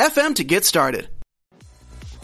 [0.00, 1.10] FM to get started.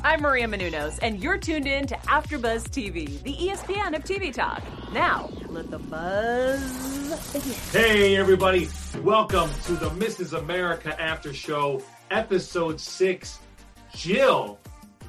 [0.02, 4.62] I'm Maria Menounos, and you're tuned in to AfterBuzz TV, the ESPN of TV talk.
[4.94, 7.52] Now, let the buzz begin.
[7.72, 8.70] Hey, everybody!
[9.02, 10.38] Welcome to the Mrs.
[10.38, 13.40] America After Show, Episode Six.
[13.94, 14.58] Jill,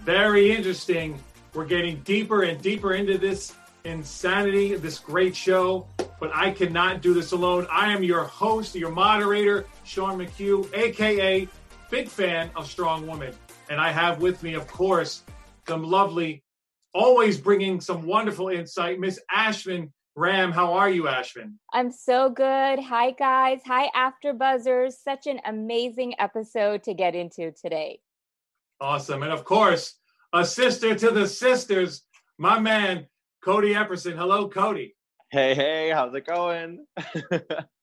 [0.03, 1.17] very interesting.
[1.53, 3.55] We're getting deeper and deeper into this
[3.85, 5.87] insanity, this great show.
[6.19, 7.65] But I cannot do this alone.
[7.71, 11.47] I am your host, your moderator, Sean McHugh, aka
[11.89, 13.33] big fan of Strong Woman.
[13.69, 15.23] And I have with me, of course,
[15.67, 16.43] some lovely,
[16.93, 20.51] always bringing some wonderful insight, Miss Ashman Ram.
[20.51, 21.59] How are you, Ashman?
[21.73, 22.79] I'm so good.
[22.79, 23.59] Hi, guys.
[23.65, 24.97] Hi, After Buzzers.
[25.01, 27.99] Such an amazing episode to get into today.
[28.79, 29.23] Awesome.
[29.23, 29.95] And of course,
[30.33, 32.03] a sister to the sisters,
[32.37, 33.07] my man,
[33.43, 34.15] Cody Epperson.
[34.15, 34.95] Hello, Cody.
[35.29, 36.85] Hey, hey, how's it going?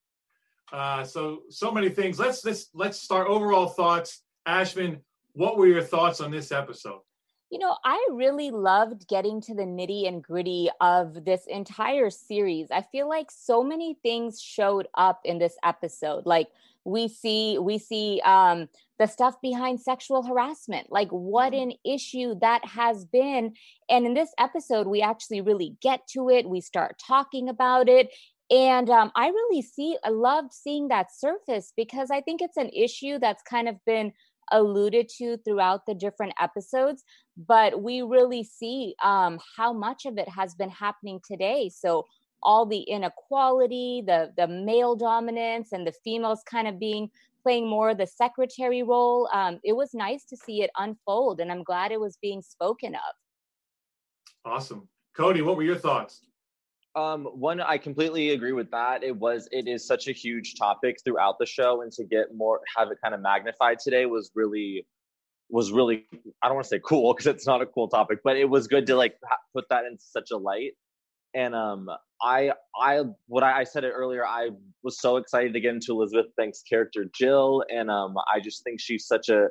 [0.75, 2.19] Uh, so so many things.
[2.19, 4.23] Let's let's let's start overall thoughts.
[4.47, 4.99] Ashvin,
[5.33, 7.01] what were your thoughts on this episode?
[7.49, 12.73] You know, I really loved getting to the nitty and gritty of this entire series.
[12.73, 16.27] I feel like so many things showed up in this episode.
[16.27, 16.49] Like
[16.85, 21.71] we see we see um the stuff behind sexual harassment like what mm-hmm.
[21.71, 23.53] an issue that has been
[23.89, 28.13] and in this episode we actually really get to it we start talking about it
[28.51, 32.71] and um, i really see i loved seeing that surface because i think it's an
[32.71, 34.13] issue that's kind of been
[34.53, 37.03] alluded to throughout the different episodes
[37.37, 41.69] but we really see um, how much of it has been happening today.
[41.69, 42.05] So
[42.43, 47.09] all the inequality the the male dominance and the females kind of being
[47.43, 51.63] playing more the secretary role um, it was nice to see it unfold and i'm
[51.63, 53.01] glad it was being spoken of.
[54.45, 54.87] Awesome.
[55.17, 56.21] Cody what were your thoughts
[56.97, 59.03] um, one, I completely agree with that.
[59.03, 62.61] It was, it is such a huge topic throughout the show, and to get more,
[62.77, 64.87] have it kind of magnified today was really,
[65.51, 66.07] was really,
[66.43, 68.67] I don't want to say cool because it's not a cool topic, but it was
[68.69, 69.17] good to like
[69.55, 70.73] put that in such a light.
[71.35, 71.91] And um,
[72.23, 74.51] I, I, what I, I said it earlier, I
[74.85, 78.81] was so excited to get into Elizabeth Banks' character Jill, and um, I just think
[78.81, 79.49] she's such a,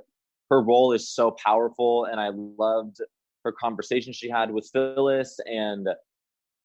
[0.50, 2.98] her role is so powerful, and I loved
[3.44, 5.90] her conversation she had with Phyllis and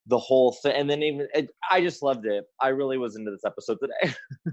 [0.08, 2.44] the whole thing and then even it, i just loved it.
[2.60, 4.14] I really was into this episode today.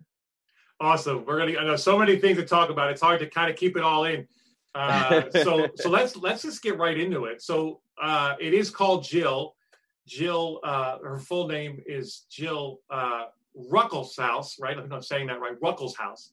[0.80, 1.26] Awesome.
[1.26, 2.92] We're gonna i know so many things to talk about.
[2.92, 4.28] It's hard to kind of keep it all in.
[4.74, 7.42] Uh, so so let's let's just get right into it.
[7.42, 9.56] So uh, it is called jill.
[10.06, 13.26] Jill uh, her full name is jill uh,
[13.72, 14.78] ruckelshaus right?
[14.78, 15.60] I think i'm saying that right.
[15.62, 16.32] Ruckelshaus.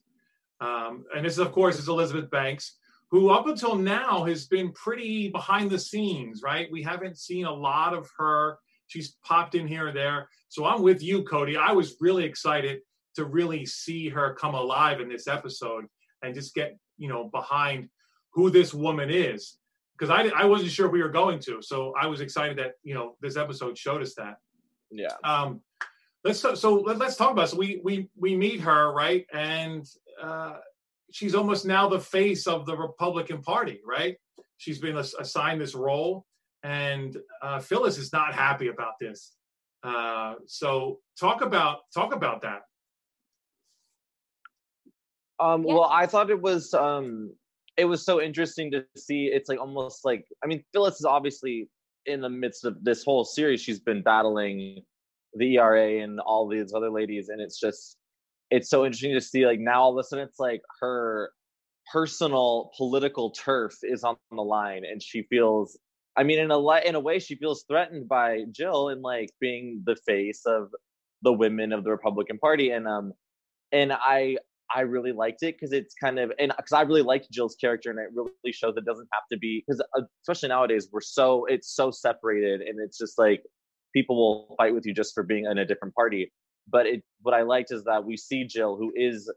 [0.59, 2.75] Um, and this of course is elizabeth banks
[3.11, 6.69] who up until now has been pretty behind the scenes right?
[6.69, 8.57] We haven't seen a lot of her
[8.93, 10.29] She's popped in here and there.
[10.49, 11.57] So I'm with you, Cody.
[11.57, 12.81] I was really excited
[13.15, 15.85] to really see her come alive in this episode
[16.21, 17.89] and just get, you know, behind
[18.33, 19.57] who this woman is.
[19.97, 21.59] Because I, I wasn't sure we were going to.
[21.61, 24.35] So I was excited that, you know, this episode showed us that.
[24.91, 25.15] Yeah.
[25.23, 25.61] Um,
[26.23, 27.47] let's so let, us talk about it.
[27.47, 29.87] so we we we meet her right and
[30.21, 30.57] uh,
[31.11, 34.17] she's almost now the face of the Republican Party right
[34.57, 36.25] she's been assigned this role
[36.63, 39.35] and uh, Phyllis is not happy about this.
[39.83, 42.61] Uh, so talk about talk about that.
[45.39, 45.73] Um, yeah.
[45.73, 47.33] Well, I thought it was um,
[47.75, 49.25] it was so interesting to see.
[49.25, 51.69] It's like almost like I mean, Phyllis is obviously
[52.05, 53.61] in the midst of this whole series.
[53.61, 54.83] She's been battling
[55.33, 57.97] the ERA and all these other ladies, and it's just
[58.51, 59.45] it's so interesting to see.
[59.45, 61.31] Like now, all of a sudden, it's like her
[61.91, 65.77] personal political turf is on the line, and she feels
[66.15, 69.81] I mean, in a in a way, she feels threatened by Jill and like being
[69.85, 70.69] the face of
[71.23, 73.13] the women of the Republican Party, and um,
[73.71, 74.37] and I
[74.73, 77.89] I really liked it because it's kind of and because I really liked Jill's character,
[77.89, 81.45] and it really shows it doesn't have to be because uh, especially nowadays we're so
[81.45, 83.43] it's so separated, and it's just like
[83.93, 86.31] people will fight with you just for being in a different party.
[86.67, 89.31] But it what I liked is that we see Jill, who is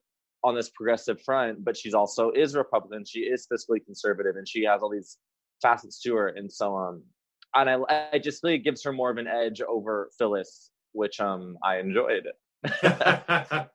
[0.45, 3.05] on this progressive front, but she's also is Republican.
[3.07, 5.17] She is fiscally conservative, and she has all these
[5.63, 7.03] facets to her, and so um,
[7.55, 11.21] and I, I just think it gives her more of an edge over Phyllis, which
[11.21, 12.29] um I enjoyed.
[12.83, 13.67] uh,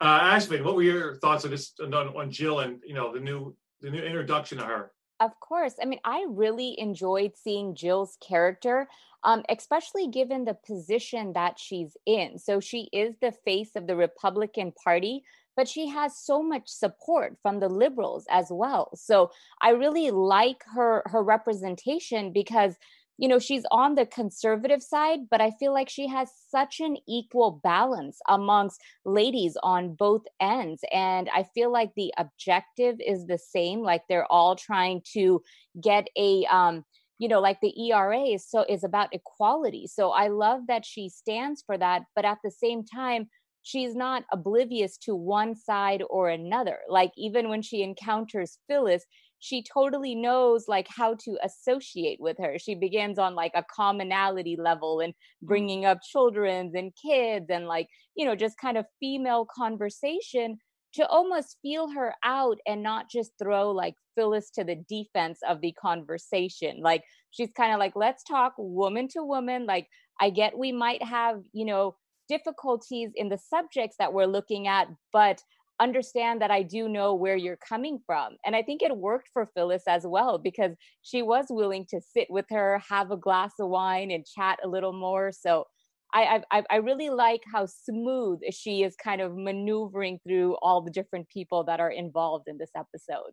[0.00, 3.54] Ashley, what were your thoughts on this on, on Jill and you know the new
[3.80, 4.92] the new introduction to her.
[5.20, 5.74] Of course.
[5.82, 8.88] I mean, I really enjoyed seeing Jill's character,
[9.24, 12.38] um, especially given the position that she's in.
[12.38, 15.24] So she is the face of the Republican Party,
[15.58, 18.92] but she has so much support from the liberals as well.
[18.94, 22.76] So I really like her her representation because
[23.20, 26.96] you know she's on the conservative side but i feel like she has such an
[27.08, 33.36] equal balance amongst ladies on both ends and i feel like the objective is the
[33.36, 35.42] same like they're all trying to
[35.82, 36.84] get a um
[37.18, 41.08] you know like the era is so is about equality so i love that she
[41.08, 43.28] stands for that but at the same time
[43.62, 49.04] she's not oblivious to one side or another like even when she encounters phyllis
[49.40, 54.56] she totally knows like how to associate with her she begins on like a commonality
[54.58, 55.46] level and mm.
[55.46, 60.58] bringing up children's and kids and like you know just kind of female conversation
[60.94, 65.60] to almost feel her out and not just throw like Phyllis to the defense of
[65.60, 66.80] the conversation.
[66.80, 69.66] Like she's kind of like, let's talk woman to woman.
[69.66, 69.86] Like
[70.20, 71.96] I get we might have, you know,
[72.28, 75.42] difficulties in the subjects that we're looking at, but
[75.80, 78.36] understand that I do know where you're coming from.
[78.44, 80.72] And I think it worked for Phyllis as well because
[81.02, 84.68] she was willing to sit with her, have a glass of wine, and chat a
[84.68, 85.32] little more.
[85.32, 85.66] So
[86.12, 90.90] I I, I really like how smooth she is kind of maneuvering through all the
[90.90, 93.32] different people that are involved in this episode.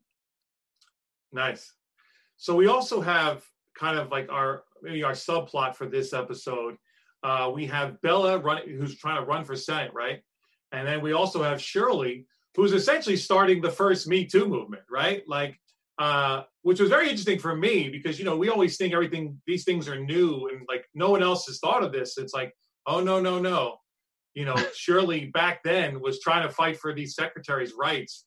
[1.32, 1.74] Nice.
[2.38, 3.44] So we also have
[3.78, 6.76] kind of like our maybe our subplot for this episode.
[7.26, 10.22] Uh, we have Bella running, who's trying to run for Senate, right?
[10.72, 15.24] And then we also have Shirley, who's essentially starting the first Me Too movement, right?
[15.28, 15.60] Like,
[15.98, 19.64] uh, which was very interesting for me because you know we always think everything these
[19.64, 22.20] things are new and like no one else has thought of this.
[22.20, 22.54] It's like,
[22.86, 23.78] oh no, no, no.
[24.36, 28.26] You know, Shirley back then was trying to fight for these secretaries' rights.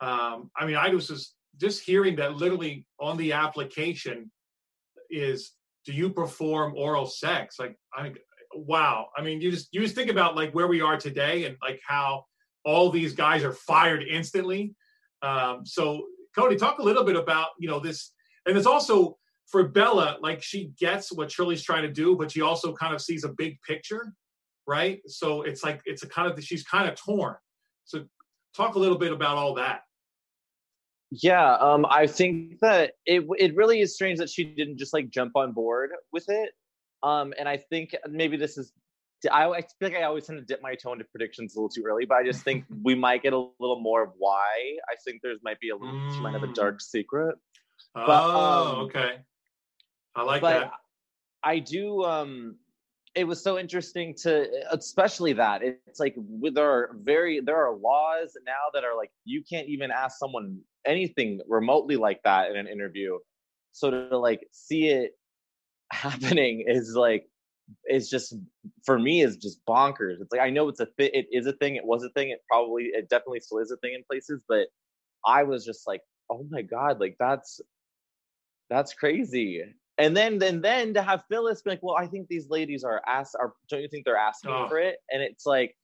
[0.00, 4.32] Um, I mean, I was just just hearing that literally on the application
[5.08, 5.52] is
[5.84, 7.60] do you perform oral sex?
[7.60, 8.12] Like, I
[8.54, 9.08] wow.
[9.16, 11.80] I mean, you just you just think about like where we are today and like
[11.86, 12.24] how
[12.64, 14.74] all these guys are fired instantly.
[15.22, 16.06] Um, so
[16.36, 18.12] Cody, talk a little bit about you know this,
[18.46, 19.16] and it's also
[19.50, 23.00] for Bella, like she gets what Shirley's trying to do, but she also kind of
[23.00, 24.14] sees a big picture,
[24.66, 25.00] right?
[25.06, 27.36] So it's like it's a kind of she's kind of torn.
[27.84, 28.04] So
[28.56, 29.80] talk a little bit about all that.
[31.10, 35.10] Yeah, um, I think that it it really is strange that she didn't just like
[35.10, 36.52] jump on board with it.
[37.02, 38.72] Um, and I think maybe this is
[39.30, 41.68] I, I feel like I always tend to dip my toe into predictions a little
[41.68, 44.78] too early, but I just think we might get a little more of why.
[44.90, 46.14] I think there's might be a little, mm.
[46.14, 46.54] she might have a mm.
[46.54, 47.36] dark secret.
[47.94, 49.16] Oh, but, um, okay.
[50.14, 50.72] I like that.
[51.42, 52.04] I do.
[52.04, 52.56] Um,
[53.14, 58.36] it was so interesting to, especially that it's like with our very there are laws
[58.46, 62.68] now that are like you can't even ask someone anything remotely like that in an
[62.68, 63.18] interview.
[63.72, 65.12] So to like see it
[65.92, 67.26] happening is like
[67.88, 68.34] is just
[68.84, 70.20] for me is just bonkers.
[70.20, 72.30] It's like I know it's a th- it is a thing, it was a thing,
[72.30, 74.68] it probably it definitely still is a thing in places, but
[75.24, 76.00] I was just like,
[76.30, 77.60] oh my god, like that's
[78.68, 79.62] that's crazy.
[79.98, 83.02] And then then then to have Phyllis be like, well, I think these ladies are
[83.06, 84.68] asked are don't you think they're asking oh.
[84.68, 84.96] for it?
[85.10, 85.76] And it's like,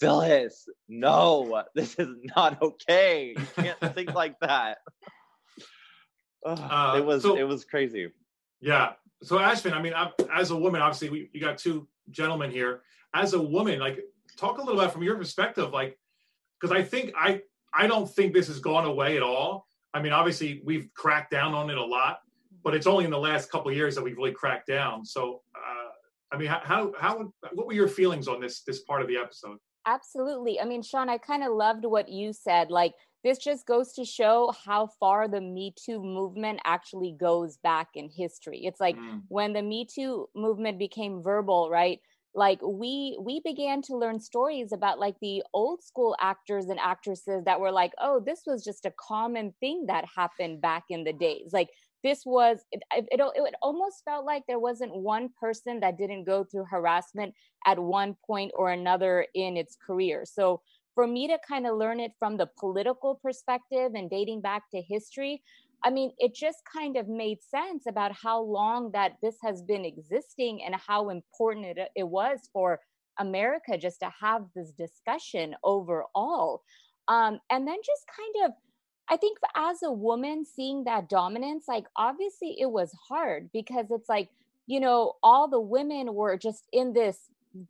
[0.00, 3.34] Phyllis, no, this is not okay.
[3.36, 4.78] You can't think like that.
[6.44, 8.08] uh, it was so, it was crazy.
[8.60, 8.92] Yeah,
[9.24, 9.94] so Ashvin, I mean,
[10.32, 12.82] as a woman, obviously, we you got two gentlemen here.
[13.14, 14.00] As a woman, like,
[14.36, 15.98] talk a little bit from your perspective, like,
[16.60, 19.66] because I think I I don't think this has gone away at all.
[19.92, 22.18] I mean, obviously, we've cracked down on it a lot,
[22.62, 25.04] but it's only in the last couple years that we've really cracked down.
[25.04, 25.90] So, uh,
[26.32, 29.58] I mean, how how what were your feelings on this this part of the episode?
[29.86, 30.60] Absolutely.
[30.60, 32.70] I mean, Sean, I kind of loved what you said.
[32.70, 37.88] Like, this just goes to show how far the Me Too movement actually goes back
[37.94, 38.60] in history.
[38.64, 39.22] It's like mm.
[39.28, 42.00] when the Me Too movement became verbal, right?
[42.34, 47.44] Like we we began to learn stories about like the old school actors and actresses
[47.44, 51.12] that were like, oh, this was just a common thing that happened back in the
[51.12, 51.52] days.
[51.52, 51.70] Like
[52.04, 56.44] this was it, it, it, almost felt like there wasn't one person that didn't go
[56.44, 57.34] through harassment
[57.66, 60.60] at one point or another in its career so
[60.94, 64.80] for me to kind of learn it from the political perspective and dating back to
[64.80, 65.42] history
[65.84, 69.84] i mean it just kind of made sense about how long that this has been
[69.84, 72.80] existing and how important it, it was for
[73.18, 76.62] america just to have this discussion overall.
[77.08, 78.52] Um, and then just kind of
[79.08, 84.08] I think as a woman seeing that dominance, like obviously it was hard because it's
[84.08, 84.30] like,
[84.66, 87.18] you know, all the women were just in this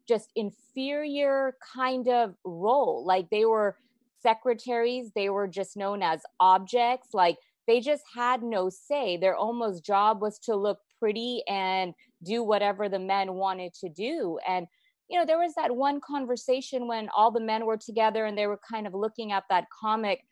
[0.09, 3.05] just inferior kind of role.
[3.05, 3.76] Like they were
[4.23, 7.09] secretaries, they were just known as objects.
[7.12, 9.17] Like they just had no say.
[9.17, 14.38] Their almost job was to look pretty and do whatever the men wanted to do.
[14.49, 14.67] And,
[15.09, 18.47] you know, there was that one conversation when all the men were together and they
[18.47, 20.25] were kind of looking at that comic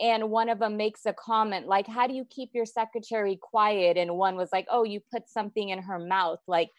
[0.00, 3.96] and one of them makes a comment like how do you keep your secretary quiet
[3.96, 6.70] and one was like oh you put something in her mouth like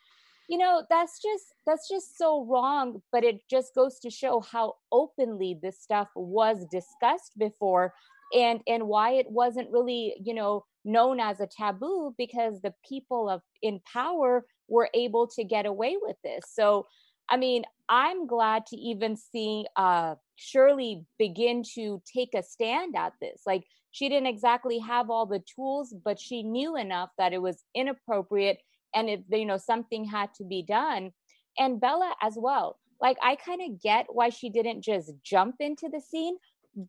[0.52, 4.76] you know that's just that's just so wrong but it just goes to show how
[4.92, 7.94] openly this stuff was discussed before
[8.34, 13.30] and and why it wasn't really you know known as a taboo because the people
[13.30, 16.44] of in power were able to get away with this.
[16.54, 16.88] So
[17.30, 23.14] i mean i'm glad to even see uh shirley begin to take a stand at
[23.22, 23.44] this.
[23.46, 27.64] Like she didn't exactly have all the tools but she knew enough that it was
[27.74, 28.60] inappropriate
[28.94, 31.12] and if you know something had to be done.
[31.58, 35.90] And bella as well like i kind of get why she didn't just jump into
[35.90, 36.38] the scene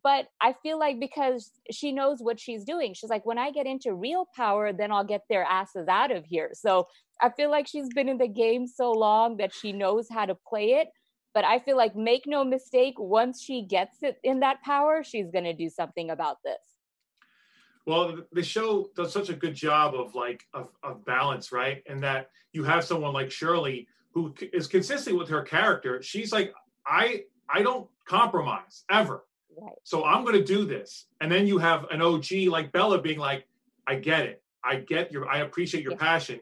[0.01, 2.93] but i feel like because she knows what she's doing.
[2.93, 6.23] She's like when i get into real power then i'll get their asses out of
[6.25, 6.51] here.
[6.53, 6.87] So
[7.21, 10.35] i feel like she's been in the game so long that she knows how to
[10.47, 10.87] play it
[11.33, 15.29] but i feel like make no mistake once she gets it in that power she's
[15.31, 16.72] going to do something about this
[17.85, 22.01] well the show does such a good job of like of, of balance right and
[22.03, 26.53] that you have someone like shirley who is consistent with her character she's like
[26.85, 29.23] i i don't compromise ever
[29.59, 29.75] Right.
[29.83, 31.07] So I'm going to do this.
[31.21, 33.45] And then you have an OG like Bella being like,
[33.87, 34.41] I get it.
[34.63, 35.99] I get your, I appreciate your yeah.
[35.99, 36.39] passion,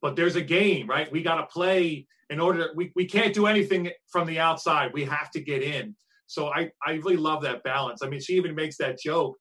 [0.00, 1.10] but there's a game, right?
[1.10, 4.92] We got to play in order, we, we can't do anything from the outside.
[4.92, 5.94] We have to get in.
[6.26, 8.02] So I, I really love that balance.
[8.02, 9.36] I mean, she even makes that joke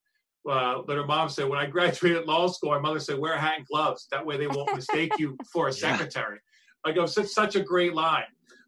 [0.50, 3.40] uh, that her mom said, when I graduated law school, my mother said, wear a
[3.40, 4.08] hat and gloves.
[4.12, 6.40] That way they won't mistake you for a secretary.
[6.40, 6.90] Yeah.
[6.90, 8.26] Like it was such, such a great line.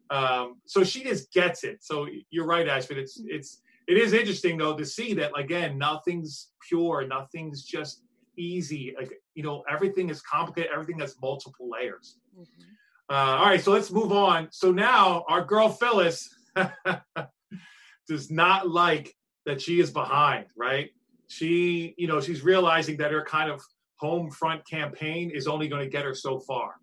[0.08, 1.82] Um, so she just gets it.
[1.82, 2.98] So you're right, Ashford.
[2.98, 8.02] It's, it's, it is interesting though to see that again nothing's pure nothing's just
[8.36, 13.14] easy like you know everything is complicated everything has multiple layers mm-hmm.
[13.14, 16.28] uh, all right so let's move on so now our girl phyllis
[18.08, 19.14] does not like
[19.46, 20.90] that she is behind right
[21.28, 23.62] she you know she's realizing that her kind of
[23.96, 26.74] home front campaign is only going to get her so far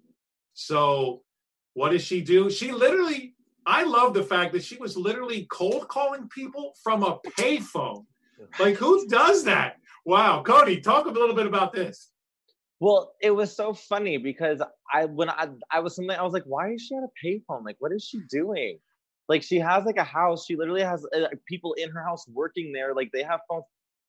[0.53, 1.21] so
[1.73, 3.33] what does she do she literally
[3.65, 8.05] I love the fact that she was literally cold calling people from a payphone.
[8.59, 9.77] Like, who does that?
[10.05, 12.09] Wow, Cody, talk a little bit about this.
[12.79, 14.61] Well, it was so funny because
[14.93, 17.63] I when I I was something I was like, why is she at a payphone?
[17.63, 18.79] Like, what is she doing?
[19.29, 20.45] Like, she has like a house.
[20.45, 22.93] She literally has uh, people in her house working there.
[22.93, 23.63] Like, they have phones.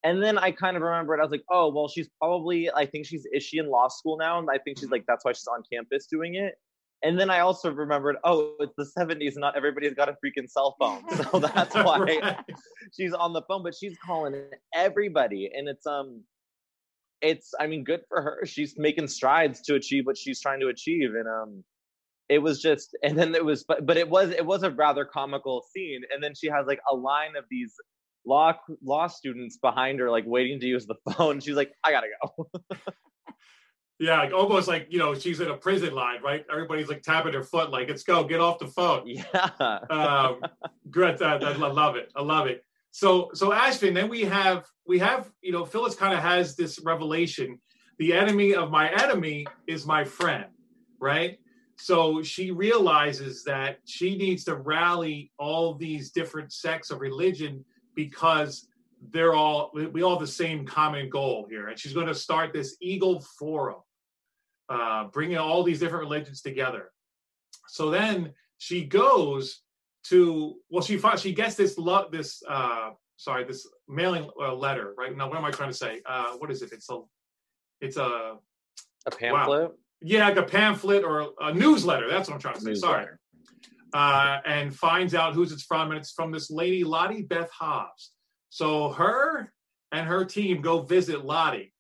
[0.05, 3.07] And then I kind of remembered, I was like, oh, well, she's probably, I think
[3.07, 4.39] she's, is she in law school now?
[4.39, 6.57] And I think she's like, that's why she's on campus doing it.
[7.03, 10.77] And then I also remembered, oh, it's the 70s, not everybody's got a freaking cell
[10.79, 11.03] phone.
[11.31, 12.37] So that's why right.
[12.95, 14.35] she's on the phone, but she's calling
[14.75, 15.51] everybody.
[15.55, 16.23] And it's um
[17.21, 18.47] it's I mean, good for her.
[18.47, 21.15] She's making strides to achieve what she's trying to achieve.
[21.15, 21.65] And um
[22.31, 25.05] it was just and then it was but but it was it was a rather
[25.05, 26.03] comical scene.
[26.13, 27.75] And then she has like a line of these
[28.27, 31.41] law law students behind her, like waiting to use the phone.
[31.41, 32.51] She's like, I gotta go.
[34.01, 36.45] Yeah, like almost like you know she's in a prison line, right?
[36.51, 39.49] Everybody's like tapping their foot, like "Let's go, get off the phone." Yeah.
[39.89, 40.41] um,
[40.91, 42.13] great, I, I love it.
[42.17, 42.65] I love it.
[42.91, 46.81] So, so Ashvin, then we have we have you know Phyllis kind of has this
[46.81, 47.61] revelation:
[47.99, 50.47] the enemy of my enemy is my friend,
[50.99, 51.39] right?
[51.77, 57.65] So she realizes that she needs to rally all these different sects of religion
[57.95, 58.67] because
[59.11, 61.69] they're all we all have the same common goal here.
[61.69, 63.81] And she's going to start this eagle forum
[64.69, 66.91] uh, bringing all these different religions together.
[67.69, 69.61] So then she goes
[70.05, 74.95] to well she finds she gets this lo- this uh sorry this mailing uh, letter
[74.97, 75.17] right?
[75.17, 76.03] Now what am i trying to say?
[76.07, 76.73] Uh what is it?
[76.73, 77.01] It's a
[77.81, 78.37] it's a
[79.07, 79.71] a pamphlet?
[79.71, 79.73] Wow.
[80.01, 82.09] yeah like a pamphlet or a newsletter.
[82.09, 82.71] That's what i'm trying to say.
[82.71, 82.95] Newsletter.
[82.95, 83.19] sorry
[83.95, 88.11] uh, and finds out who's it's from and it's from this lady lottie beth hobbs
[88.51, 89.53] so her
[89.95, 91.73] and her team go visit Lottie.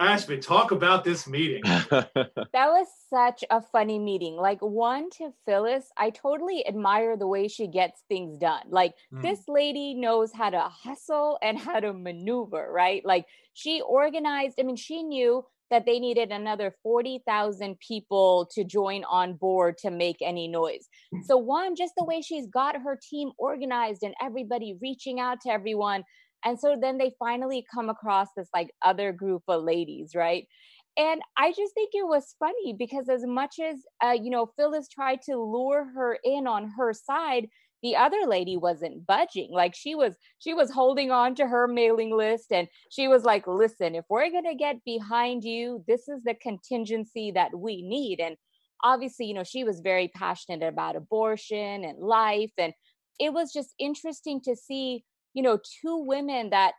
[0.00, 1.62] Ashby, talk about this meeting.
[1.90, 2.16] that
[2.54, 4.34] was such a funny meeting.
[4.34, 8.62] Like one to Phyllis, I totally admire the way she gets things done.
[8.68, 9.22] Like mm.
[9.22, 13.04] this lady knows how to hustle and how to maneuver, right?
[13.04, 19.04] Like she organized, I mean, she knew that they needed another 40,000 people to join
[19.04, 20.86] on board to make any noise.
[21.12, 21.22] Hmm.
[21.26, 25.50] So, one, just the way she's got her team organized and everybody reaching out to
[25.50, 26.04] everyone.
[26.44, 30.46] And so then they finally come across this like other group of ladies, right?
[30.98, 34.88] And I just think it was funny because as much as, uh, you know, Phyllis
[34.88, 37.48] tried to lure her in on her side,
[37.82, 39.50] the other lady wasn't budging.
[39.50, 43.46] Like she was she was holding on to her mailing list and she was like
[43.46, 48.20] listen if we're going to get behind you this is the contingency that we need.
[48.20, 48.36] And
[48.84, 52.52] obviously you know she was very passionate about abortion and life.
[52.56, 52.72] And
[53.18, 56.74] it was just interesting to see you know two women that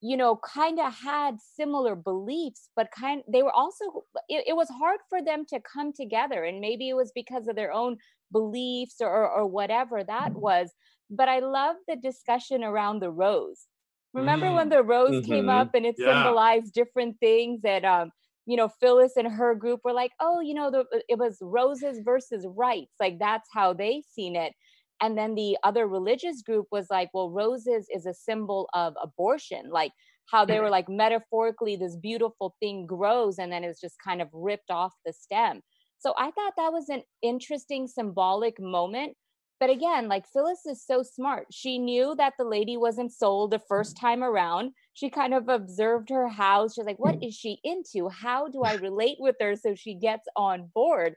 [0.00, 4.68] you know kind of had similar beliefs but kind they were also it, it, was
[4.68, 6.44] hard for them to come together.
[6.44, 7.96] And maybe it was because of their own
[8.32, 10.70] beliefs or, or, whatever that was
[11.10, 13.66] but i love the discussion around the rose
[14.14, 14.56] remember mm.
[14.56, 15.30] when the rose mm-hmm.
[15.30, 16.22] came up and it yeah.
[16.22, 18.10] symbolized different things and um
[18.46, 22.00] you know phyllis and her group were like oh you know the, it was roses
[22.04, 24.52] versus rights like that's how they seen it
[25.00, 29.70] and then the other religious group was like well roses is a symbol of abortion
[29.70, 29.92] like
[30.30, 34.28] how they were like metaphorically this beautiful thing grows and then it's just kind of
[34.32, 35.62] ripped off the stem
[35.98, 39.16] so i thought that was an interesting symbolic moment
[39.60, 41.46] but again like phyllis is so smart.
[41.50, 44.72] She knew that the lady wasn't sold the first time around.
[44.94, 46.74] She kind of observed her house.
[46.74, 47.24] She's like what mm-hmm.
[47.24, 48.08] is she into?
[48.08, 51.14] How do i relate with her so she gets on board?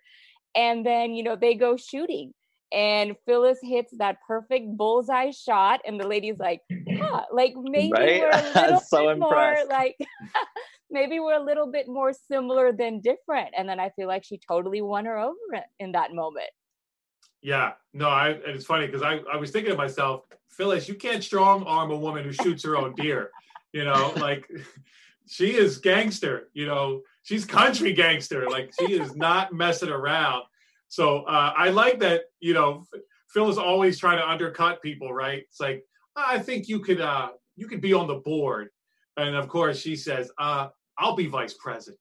[0.55, 2.33] And then you know they go shooting
[2.71, 8.21] and Phyllis hits that perfect bullseye shot, and the lady's like, huh, like maybe right?
[8.21, 9.67] we're a little so bit impressed.
[9.69, 9.97] more like
[10.91, 13.49] maybe we're a little bit more similar than different.
[13.57, 15.35] And then I feel like she totally won her over
[15.79, 16.49] in that moment.
[17.41, 20.93] Yeah, no, I and it's funny because I, I was thinking to myself, Phyllis, you
[20.93, 23.31] can't strong arm a woman who shoots her own deer.
[23.73, 24.49] You know, like
[25.27, 28.47] she is gangster, you know, she's country gangster.
[28.49, 30.43] Like she is not messing around.
[30.87, 32.85] So uh, I like that, you know,
[33.29, 35.43] Phyllis is always trying to undercut people, right?
[35.49, 38.69] It's like, I think you could uh, you could be on the board.
[39.17, 40.67] And of course she says, uh,
[40.97, 41.99] I'll be vice president.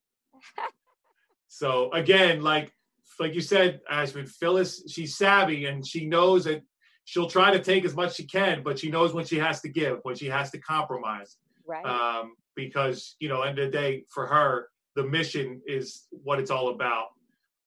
[1.49, 2.73] so again, like
[3.19, 6.63] like you said, Ashman, Phyllis, she's savvy and she knows that
[7.05, 9.69] she'll try to take as much she can, but she knows when she has to
[9.69, 11.37] give, when she has to compromise.
[11.67, 11.85] Right.
[11.85, 16.51] Um, because, you know, end of the day, for her, the mission is what it's
[16.51, 17.09] all about.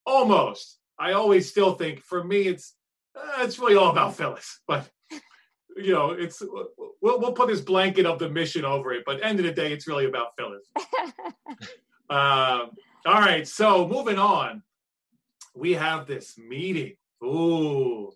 [0.06, 0.80] Almost.
[1.00, 2.76] I always still think for me it's
[3.16, 4.90] uh, it's really all about Phyllis, but
[5.78, 6.42] you know it's
[7.02, 9.72] we'll we'll put this blanket of the mission over it, but end of the day
[9.72, 10.66] it's really about Phyllis.
[12.10, 12.72] um,
[13.06, 14.64] all right, so moving on,
[15.56, 16.94] we have this meeting.
[17.24, 18.12] Ooh,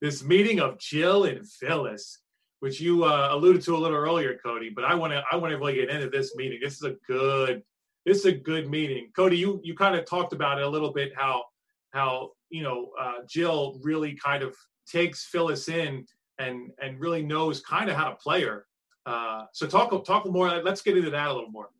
[0.00, 2.20] this meeting of Jill and Phyllis,
[2.60, 4.70] which you uh, alluded to a little earlier, Cody.
[4.70, 6.58] But I want to I want to really get into this meeting.
[6.62, 7.62] This is a good
[8.04, 9.36] this is a good meeting, Cody.
[9.36, 11.44] You you kind of talked about it a little bit how
[11.90, 14.54] how you know uh, Jill really kind of
[14.86, 16.06] takes Phyllis in
[16.38, 18.66] and and really knows kind of how to play her.
[19.06, 20.62] Uh, so talk talk more.
[20.62, 21.70] Let's get into that a little more.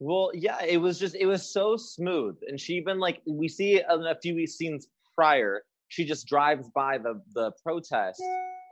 [0.00, 3.80] Well, yeah, it was just it was so smooth, and she even like we see
[3.80, 8.22] in a few scenes prior, she just drives by the the protest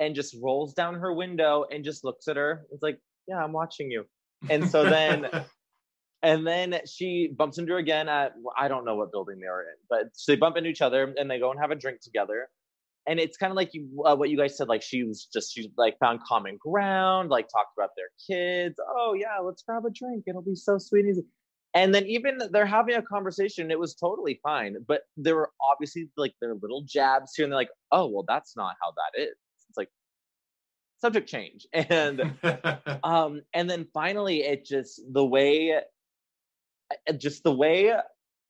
[0.00, 2.66] and just rolls down her window and just looks at her.
[2.70, 4.04] It's like, yeah, I'm watching you.
[4.50, 5.26] And so then
[6.22, 9.62] and then she bumps into her again at I don't know what building they are
[9.62, 12.00] in, but so they bump into each other and they go and have a drink
[12.00, 12.48] together.
[13.06, 15.54] And it's kind of like you, uh, what you guys said, like she was just
[15.54, 18.76] she like found common ground, like talked about their kids.
[18.88, 20.24] Oh yeah, let's grab a drink.
[20.26, 21.26] It'll be so sweet and easy.
[21.74, 23.70] And then even they're having a conversation.
[23.70, 27.58] It was totally fine, but there were obviously like their little jabs here, and they're
[27.58, 29.36] like, oh well, that's not how that is.
[29.68, 29.90] It's like
[30.98, 32.32] subject change and
[33.04, 35.78] um and then finally it just the way
[37.18, 37.94] just the way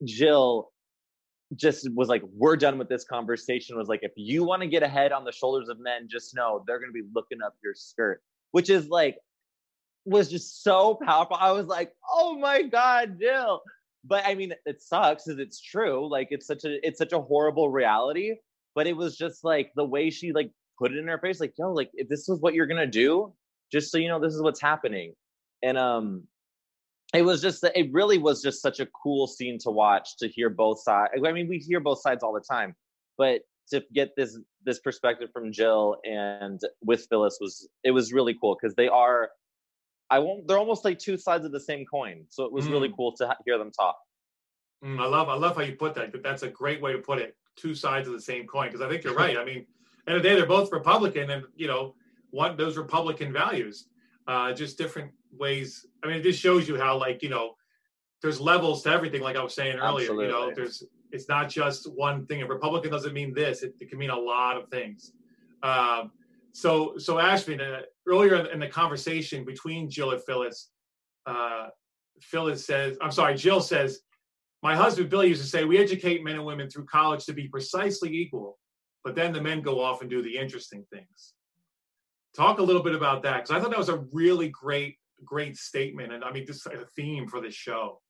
[0.05, 0.71] Jill
[1.55, 3.77] just was like, we're done with this conversation.
[3.77, 6.63] Was like, if you want to get ahead on the shoulders of men, just know
[6.67, 9.17] they're going to be looking up your skirt, which is like,
[10.05, 11.37] was just so powerful.
[11.39, 13.61] I was like, oh my God, Jill.
[14.05, 16.09] But I mean, it sucks because it's true.
[16.09, 18.35] Like, it's such a, it's such a horrible reality.
[18.75, 21.53] But it was just like the way she like put it in her face, like,
[21.57, 23.33] yo, like, if this is what you're to do,
[23.71, 25.13] just so you know, this is what's happening.
[25.63, 26.23] And, um,
[27.13, 30.49] it was just it really was just such a cool scene to watch to hear
[30.49, 32.75] both sides i mean we hear both sides all the time
[33.17, 38.35] but to get this this perspective from jill and with phyllis was it was really
[38.39, 39.29] cool because they are
[40.09, 42.71] i won't they're almost like two sides of the same coin so it was mm.
[42.71, 43.97] really cool to hear them talk
[44.83, 47.19] mm, i love i love how you put that that's a great way to put
[47.19, 49.65] it two sides of the same coin because i think you're right i mean
[50.07, 51.95] end of the day they're both republican and you know
[52.31, 53.87] what those republican values
[54.27, 55.85] uh, just different ways.
[56.03, 57.55] I mean, it just shows you how like you know
[58.21, 59.21] there's levels to everything.
[59.21, 60.25] Like I was saying earlier, Absolutely.
[60.25, 62.41] you know, there's it's not just one thing.
[62.41, 65.13] A Republican doesn't mean this; it, it can mean a lot of things.
[65.63, 66.11] Um,
[66.53, 70.69] so, so Ashman, uh, earlier in the conversation between Jill and Phyllis,
[71.25, 71.67] uh,
[72.19, 74.01] Phyllis says, "I'm sorry." Jill says,
[74.63, 77.47] "My husband Billy used to say we educate men and women through college to be
[77.47, 78.57] precisely equal,
[79.03, 81.33] but then the men go off and do the interesting things.
[82.35, 85.57] Talk a little bit about that because I thought that was a really great, great
[85.57, 88.01] statement, and I mean, this is a theme for this show.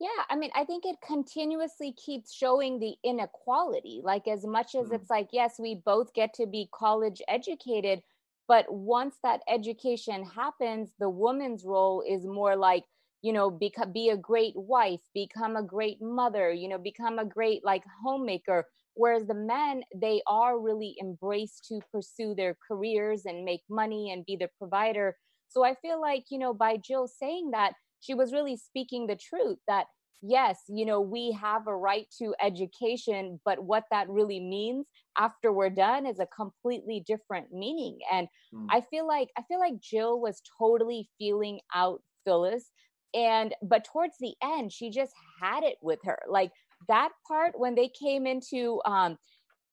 [0.00, 4.00] Yeah, I mean, I think it continuously keeps showing the inequality.
[4.04, 4.94] Like, as much as mm.
[4.94, 8.00] it's like, yes, we both get to be college educated,
[8.46, 12.84] but once that education happens, the woman's role is more like,
[13.22, 17.24] you know, become, be a great wife, become a great mother, you know, become a
[17.24, 18.64] great like homemaker.
[18.94, 24.24] Whereas the men, they are really embraced to pursue their careers and make money and
[24.24, 25.16] be the provider.
[25.48, 29.16] So I feel like, you know, by Jill saying that, she was really speaking the
[29.16, 29.86] truth that
[30.22, 35.52] yes, you know, we have a right to education, but what that really means after
[35.52, 37.98] we're done is a completely different meaning.
[38.12, 38.66] And mm.
[38.70, 42.70] I feel like I feel like Jill was totally feeling out Phyllis
[43.14, 46.18] and but towards the end she just had it with her.
[46.28, 46.50] Like
[46.88, 49.16] that part when they came into um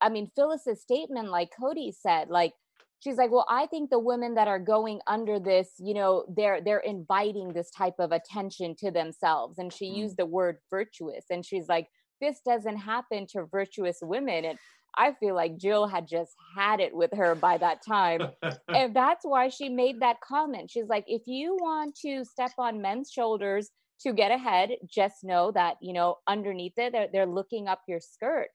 [0.02, 2.54] I mean Phyllis's statement like Cody said like
[3.00, 6.62] she's like well i think the women that are going under this you know they're
[6.62, 9.58] they're inviting this type of attention to themselves.
[9.58, 9.98] And she mm.
[9.98, 11.88] used the word virtuous and she's like
[12.22, 14.58] this doesn't happen to virtuous women and
[14.98, 18.22] i feel like jill had just had it with her by that time
[18.70, 20.72] and that's why she made that comment.
[20.72, 23.70] She's like if you want to step on men's shoulders
[24.02, 28.00] to get ahead just know that you know underneath it they're, they're looking up your
[28.00, 28.48] skirt.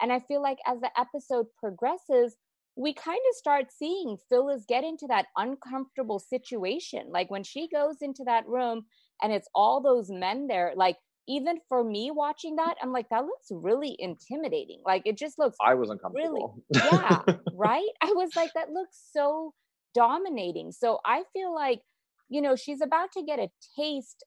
[0.00, 2.36] And i feel like as the episode progresses
[2.76, 7.06] we kind of start seeing Phyllis get into that uncomfortable situation.
[7.10, 8.84] Like when she goes into that room
[9.22, 13.24] and it's all those men there, like even for me watching that, I'm like, that
[13.24, 14.82] looks really intimidating.
[14.84, 16.62] Like it just looks I was uncomfortable.
[16.74, 17.22] Really, yeah,
[17.54, 17.88] right?
[18.02, 19.54] I was like, that looks so
[19.94, 20.70] dominating.
[20.70, 21.80] So I feel like,
[22.28, 24.24] you know, she's about to get a taste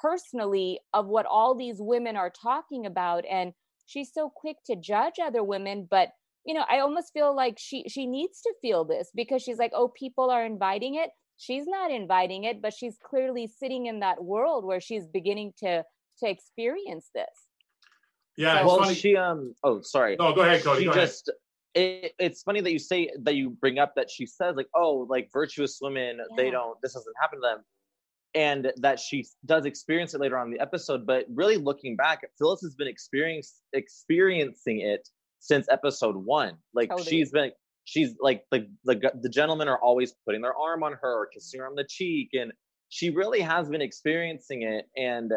[0.00, 3.24] personally of what all these women are talking about.
[3.28, 3.54] And
[3.86, 6.10] she's so quick to judge other women, but
[6.48, 9.70] you know i almost feel like she she needs to feel this because she's like
[9.74, 14.24] oh people are inviting it she's not inviting it but she's clearly sitting in that
[14.24, 15.84] world where she's beginning to
[16.18, 17.26] to experience this
[18.36, 18.94] yeah so, well funny.
[18.94, 21.30] she um oh sorry no go ahead Cody, she go just
[21.76, 22.02] ahead.
[22.04, 25.06] it, it's funny that you say that you bring up that she says like oh
[25.08, 26.36] like virtuous women yeah.
[26.36, 27.64] they don't this doesn't happen to them
[28.34, 32.22] and that she does experience it later on in the episode but really looking back
[32.38, 35.08] phyllis has been experience, experiencing it
[35.40, 36.54] since episode one.
[36.74, 37.08] Like totally.
[37.08, 37.52] she's been
[37.84, 41.60] she's like the, the the gentlemen are always putting their arm on her, or kissing
[41.60, 42.52] her on the cheek, and
[42.88, 44.86] she really has been experiencing it.
[44.96, 45.32] And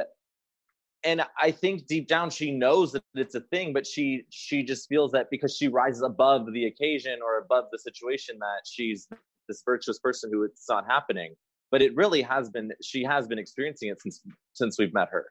[1.03, 4.87] and I think deep down she knows that it's a thing, but she she just
[4.87, 9.07] feels that because she rises above the occasion or above the situation that she's
[9.47, 11.35] this virtuous person who it's not happening.
[11.71, 14.21] But it really has been she has been experiencing it since
[14.53, 15.27] since we've met her.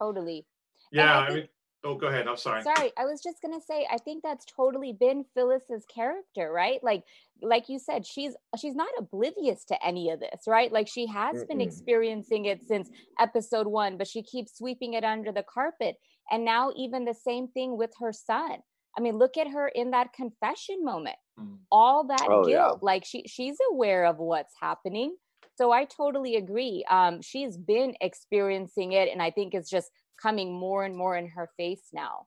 [0.00, 0.46] Totally.
[0.92, 1.48] Yeah, I, think, I mean
[1.84, 2.26] Oh, go ahead.
[2.26, 2.62] I'm sorry.
[2.62, 6.82] Sorry, I was just gonna say I think that's totally been Phyllis's character, right?
[6.82, 7.04] Like,
[7.42, 10.72] like you said, she's she's not oblivious to any of this, right?
[10.72, 11.48] Like she has Mm-mm.
[11.48, 15.96] been experiencing it since episode one, but she keeps sweeping it under the carpet.
[16.30, 18.58] And now even the same thing with her son.
[18.98, 21.16] I mean, look at her in that confession moment.
[21.38, 21.58] Mm.
[21.70, 22.72] All that oh, guilt, yeah.
[22.80, 25.16] like she she's aware of what's happening.
[25.56, 26.84] So I totally agree.
[26.88, 29.90] Um, she's been experiencing it, and I think it's just
[30.20, 32.26] coming more and more in her face now.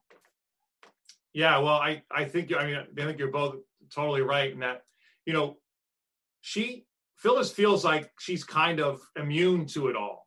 [1.32, 3.56] Yeah, well, I I think I mean I think you're both
[3.94, 4.82] totally right in that
[5.26, 5.58] you know
[6.40, 6.86] she
[7.18, 10.26] Phyllis feels like she's kind of immune to it all.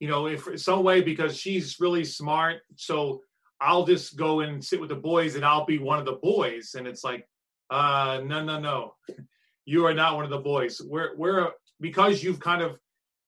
[0.00, 3.22] You know, if some way because she's really smart, so
[3.60, 6.74] I'll just go and sit with the boys and I'll be one of the boys.
[6.76, 7.28] And it's like,
[7.70, 8.94] uh, no, no, no,
[9.64, 10.80] you are not one of the boys.
[10.84, 11.52] We're we're
[11.82, 12.78] because you've kind of,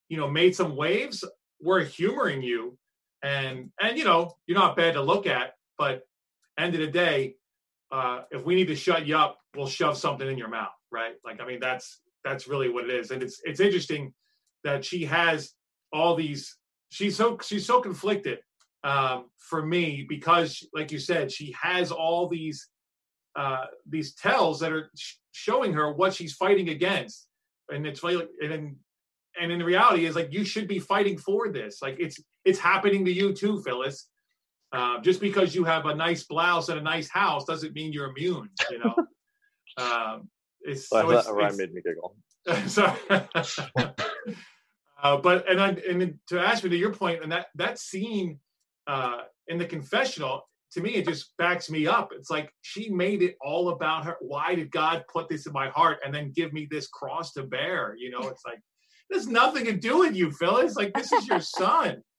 [0.09, 1.23] you know, made some waves.
[1.61, 2.77] We're humoring you.
[3.21, 6.03] And and you know you're not bad to look at but
[6.59, 7.37] end of the day
[7.91, 11.15] uh, if we need to shut you up we'll shove something in your mouth right?
[11.25, 13.11] Like i mean that's that's really what it is.
[13.11, 14.13] And it's it's interesting
[14.65, 15.53] that she has
[15.93, 16.57] all these
[16.89, 18.39] she's so she's so conflicted
[18.83, 22.67] um, for me because like you said she has all these
[23.35, 27.27] uh, these tells that are sh- showing her what she's fighting against
[27.69, 28.75] and it's like and
[29.39, 33.03] and in reality is like you should be fighting for this like it's it's happening
[33.05, 34.07] to you too, Phyllis.
[34.71, 38.09] Uh, just because you have a nice blouse and a nice house doesn't mean you're
[38.09, 38.49] immune.
[38.69, 38.95] You know.
[39.77, 40.29] um,
[40.61, 42.15] it's, well, so it's, that it's, made me giggle.
[42.67, 42.99] sorry.
[45.03, 48.39] uh, but and I, and to ask me to your point, and that that scene
[48.87, 52.11] uh, in the confessional, to me, it just backs me up.
[52.11, 54.17] It's like she made it all about her.
[54.19, 57.43] Why did God put this in my heart and then give me this cross to
[57.43, 57.95] bear?
[57.97, 58.59] You know, it's like
[59.09, 60.75] there's nothing to do with you, Phyllis.
[60.75, 62.01] Like this is your son.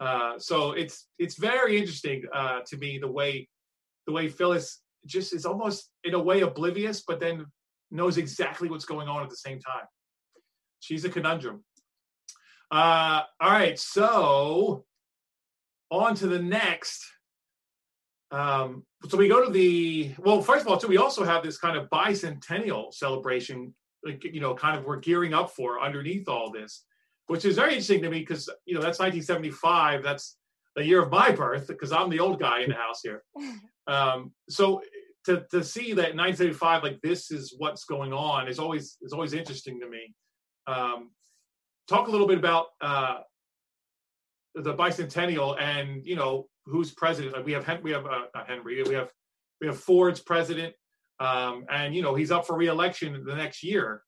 [0.00, 3.46] Uh, so it's it's very interesting uh, to me the way
[4.06, 7.44] the way Phyllis just is almost in a way oblivious, but then
[7.90, 9.84] knows exactly what's going on at the same time.
[10.78, 11.64] She's a conundrum.
[12.70, 14.86] Uh, all right, so
[15.90, 17.04] on to the next.
[18.30, 20.40] Um, so we go to the well.
[20.42, 23.74] First of all, too, we also have this kind of bicentennial celebration.
[24.04, 26.84] Like, you know, kind of we're gearing up for underneath all this,
[27.26, 30.02] which is very interesting to me because you know that's 1975.
[30.02, 30.36] That's
[30.76, 33.24] the year of my birth because I'm the old guy in the house here.
[33.86, 34.82] Um, so
[35.24, 39.32] to to see that 1975, like this is what's going on, is always is always
[39.32, 40.14] interesting to me.
[40.68, 41.10] Um,
[41.88, 43.20] talk a little bit about uh,
[44.54, 47.34] the bicentennial and you know who's president.
[47.34, 49.10] Like we have we have uh, not Henry, we have
[49.60, 50.74] we have Ford's president,
[51.18, 54.02] um, and you know he's up for reelection the next year.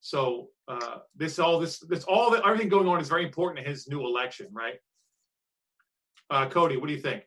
[0.00, 3.88] So uh, this all this this all everything going on is very important in his
[3.88, 4.76] new election, right?
[6.30, 7.24] Uh, Cody, what do you think?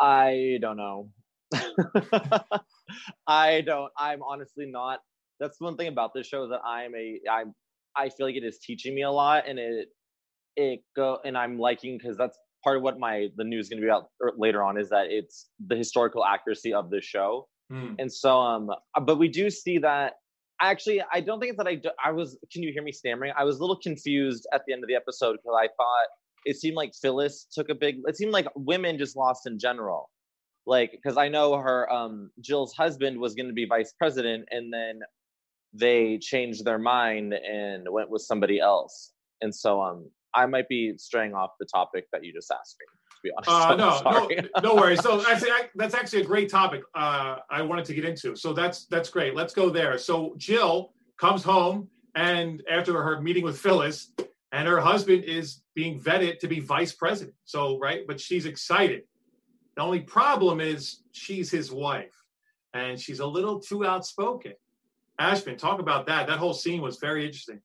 [0.00, 1.10] I don't know.
[3.26, 3.92] I don't.
[3.98, 5.00] I'm honestly not.
[5.40, 7.20] That's one thing about this show is that I'm a.
[7.30, 7.54] I'm.
[7.96, 9.88] I feel like it is teaching me a lot, and it
[10.56, 13.80] it go and I'm liking because that's part of what my the news is going
[13.80, 17.46] to be about er, later on is that it's the historical accuracy of the show.
[17.72, 17.96] Mm.
[17.98, 20.14] And so, um, uh, but we do see that.
[20.60, 21.74] Actually, I don't think it's that I.
[21.76, 22.38] Do, I was.
[22.52, 23.32] Can you hear me stammering?
[23.36, 26.06] I was a little confused at the end of the episode because I thought
[26.44, 27.96] it seemed like Phyllis took a big.
[28.06, 30.10] It seemed like women just lost in general.
[30.66, 34.72] Like, because I know her, um, Jill's husband was going to be vice president, and
[34.72, 35.00] then
[35.74, 39.12] they changed their mind and went with somebody else.
[39.42, 42.86] And so, um, I might be straying off the topic that you just asked me.
[43.10, 43.76] To be honest, uh,
[44.12, 45.00] no, no, no worries.
[45.00, 46.82] So actually, that's actually a great topic.
[46.94, 48.36] Uh, I wanted to get into.
[48.36, 49.34] So that's that's great.
[49.34, 49.96] Let's go there.
[49.98, 54.12] So Jill comes home, and after her meeting with Phyllis,
[54.52, 57.34] and her husband is being vetted to be vice president.
[57.44, 59.02] So right, but she's excited.
[59.76, 62.14] The only problem is she's his wife,
[62.74, 64.54] and she's a little too outspoken.
[65.18, 66.26] Ashman, talk about that.
[66.26, 67.60] That whole scene was very interesting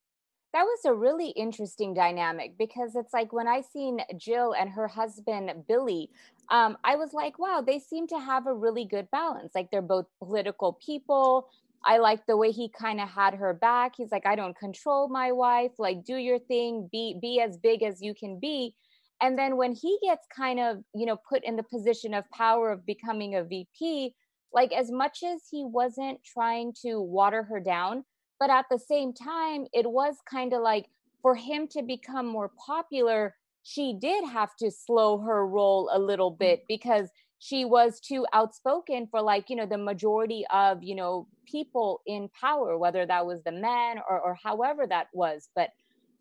[0.53, 4.87] that was a really interesting dynamic because it's like when I seen Jill and her
[4.87, 6.09] husband Billy,
[6.49, 9.53] um, I was like, wow, they seem to have a really good balance.
[9.53, 11.49] Like they're both political people.
[11.85, 13.93] I like the way he kind of had her back.
[13.95, 15.71] He's like, I don't control my wife.
[15.77, 16.89] Like, do your thing.
[16.91, 18.73] Be be as big as you can be.
[19.21, 22.71] And then when he gets kind of, you know, put in the position of power
[22.71, 24.15] of becoming a VP,
[24.53, 28.03] like as much as he wasn't trying to water her down,
[28.39, 30.87] but at the same time it was kind of like
[31.21, 36.31] for him to become more popular she did have to slow her roll a little
[36.31, 36.39] mm.
[36.39, 41.27] bit because she was too outspoken for like you know the majority of you know
[41.45, 45.69] people in power whether that was the men or, or however that was but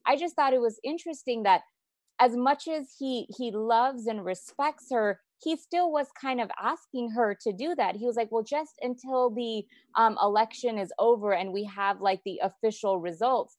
[0.07, 1.63] i just thought it was interesting that
[2.21, 7.11] as much as he he loves and respects her he still was kind of asking
[7.11, 7.97] her to do that.
[7.97, 12.21] He was like, well, just until the um, election is over and we have like
[12.25, 13.57] the official results.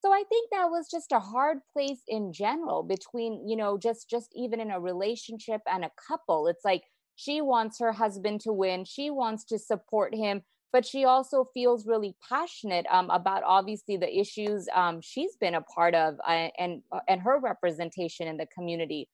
[0.00, 4.10] So I think that was just a hard place in general between, you know, just
[4.10, 6.48] just even in a relationship and a couple.
[6.48, 6.82] It's like
[7.14, 8.84] she wants her husband to win.
[8.84, 14.12] She wants to support him, but she also feels really passionate um, about obviously the
[14.12, 19.08] issues um, she's been a part of uh, and and her representation in the community.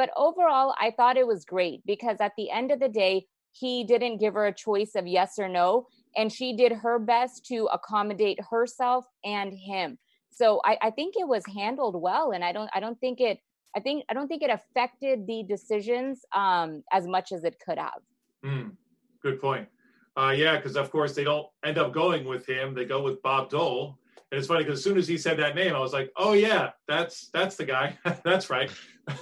[0.00, 3.84] But overall, I thought it was great because at the end of the day, he
[3.84, 5.88] didn't give her a choice of yes or no.
[6.16, 9.98] And she did her best to accommodate herself and him.
[10.30, 12.30] So I, I think it was handled well.
[12.30, 13.40] And I don't I don't think it
[13.76, 17.76] I think I don't think it affected the decisions um, as much as it could
[17.76, 18.00] have.
[18.42, 18.70] Mm,
[19.22, 19.68] good point.
[20.16, 22.72] Uh, yeah, because of course they don't end up going with him.
[22.72, 23.98] They go with Bob Dole,
[24.30, 26.34] and it's funny because as soon as he said that name, I was like, "Oh
[26.34, 27.98] yeah, that's that's the guy.
[28.24, 28.70] that's right."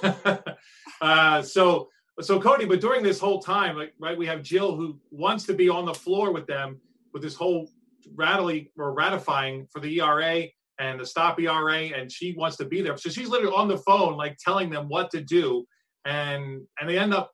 [1.01, 1.88] uh, so
[2.21, 5.55] so Cody, but during this whole time, like right, we have Jill who wants to
[5.55, 6.81] be on the floor with them
[7.14, 7.71] with this whole
[8.14, 10.44] rattling or ratifying for the ERA
[10.79, 12.97] and the stop ERA, and she wants to be there.
[12.99, 15.66] So she's literally on the phone, like telling them what to do,
[16.05, 17.33] and and they end up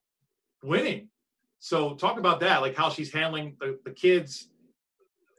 [0.63, 1.09] winning.
[1.59, 4.49] So talk about that, like how she's handling the, the kids,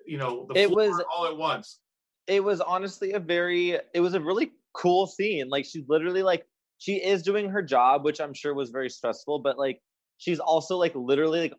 [0.05, 1.79] you know, the it was all at once
[2.27, 6.45] it was honestly a very it was a really cool scene like she's literally like
[6.77, 9.79] she is doing her job which i'm sure was very stressful but like
[10.17, 11.53] she's also like literally like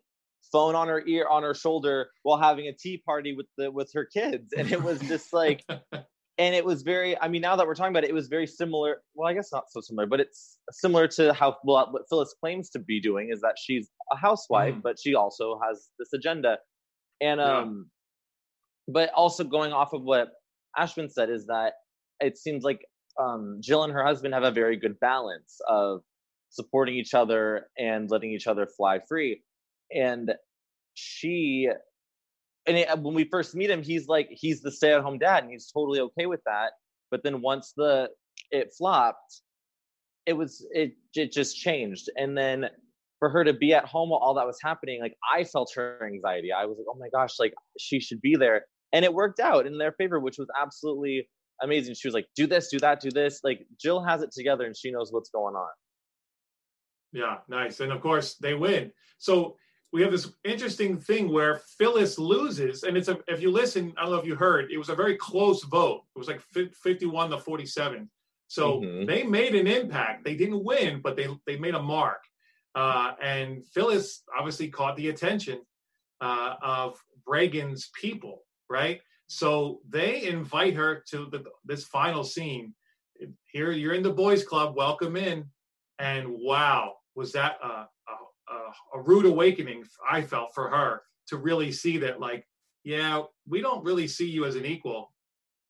[0.51, 3.91] phone on her ear on her shoulder while having a tea party with the with
[3.93, 5.63] her kids and it was just like
[6.37, 8.47] and it was very i mean now that we're talking about it it was very
[8.47, 12.33] similar well i guess not so similar but it's similar to how well, what phyllis
[12.39, 14.81] claims to be doing is that she's a housewife mm.
[14.81, 16.57] but she also has this agenda
[17.19, 17.89] and um
[18.87, 18.93] yeah.
[18.93, 20.29] but also going off of what
[20.77, 21.73] Ashman said is that
[22.19, 22.85] it seems like
[23.19, 26.01] um, Jill and her husband have a very good balance of
[26.49, 29.43] supporting each other and letting each other fly free.
[29.93, 30.33] And
[30.93, 31.69] she,
[32.65, 35.43] and it, when we first meet him, he's like, he's the stay at home dad
[35.43, 36.71] and he's totally okay with that.
[37.09, 38.09] But then once the,
[38.51, 39.41] it flopped,
[40.25, 42.09] it was, it, it just changed.
[42.15, 42.69] And then
[43.19, 46.05] for her to be at home while all that was happening, like I felt her
[46.05, 46.51] anxiety.
[46.51, 48.65] I was like, oh my gosh, like she should be there.
[48.93, 51.29] And it worked out in their favor, which was absolutely
[51.61, 51.95] amazing.
[51.95, 53.41] She was like, do this, do that, do this.
[53.43, 55.69] Like Jill has it together and she knows what's going on.
[57.13, 57.79] Yeah, nice.
[57.79, 58.91] And of course, they win.
[59.17, 59.57] So
[59.93, 63.17] we have this interesting thing where Phyllis loses, and it's a.
[63.27, 66.01] If you listen, I don't know if you heard, it was a very close vote.
[66.13, 66.41] It was like
[66.83, 68.09] fifty-one to forty-seven.
[68.49, 69.05] So mm-hmm.
[69.05, 70.25] they made an impact.
[70.25, 72.19] They didn't win, but they they made a mark.
[72.75, 75.61] Uh, and Phyllis obviously caught the attention
[76.19, 79.01] uh, of Reagan's people, right?
[79.27, 82.73] So they invite her to the, this final scene.
[83.51, 84.75] Here, you're in the boys' club.
[84.75, 85.45] Welcome in.
[85.99, 89.83] And wow, was that a, a, a rude awakening?
[90.09, 92.47] I felt for her to really see that, like,
[92.83, 95.11] yeah, we don't really see you as an equal.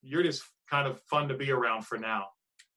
[0.03, 2.27] You're just kind of fun to be around for now.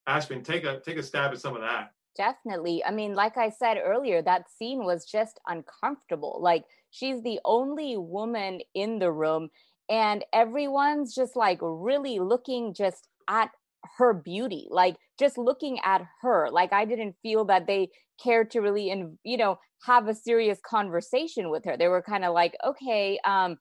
[0.07, 1.91] Aspen, take a take a stab at some of that.
[2.17, 2.85] Definitely.
[2.85, 6.39] I mean, like I said earlier, that scene was just uncomfortable.
[6.41, 9.51] Like she's the only woman in the room
[9.91, 13.51] and everyone's just like really looking just at
[13.99, 16.49] her beauty like just looking at her.
[16.51, 17.89] Like i didn't feel that they
[18.23, 21.77] cared to really and you know have a serious conversation with her.
[21.77, 23.57] They were kind of like okay um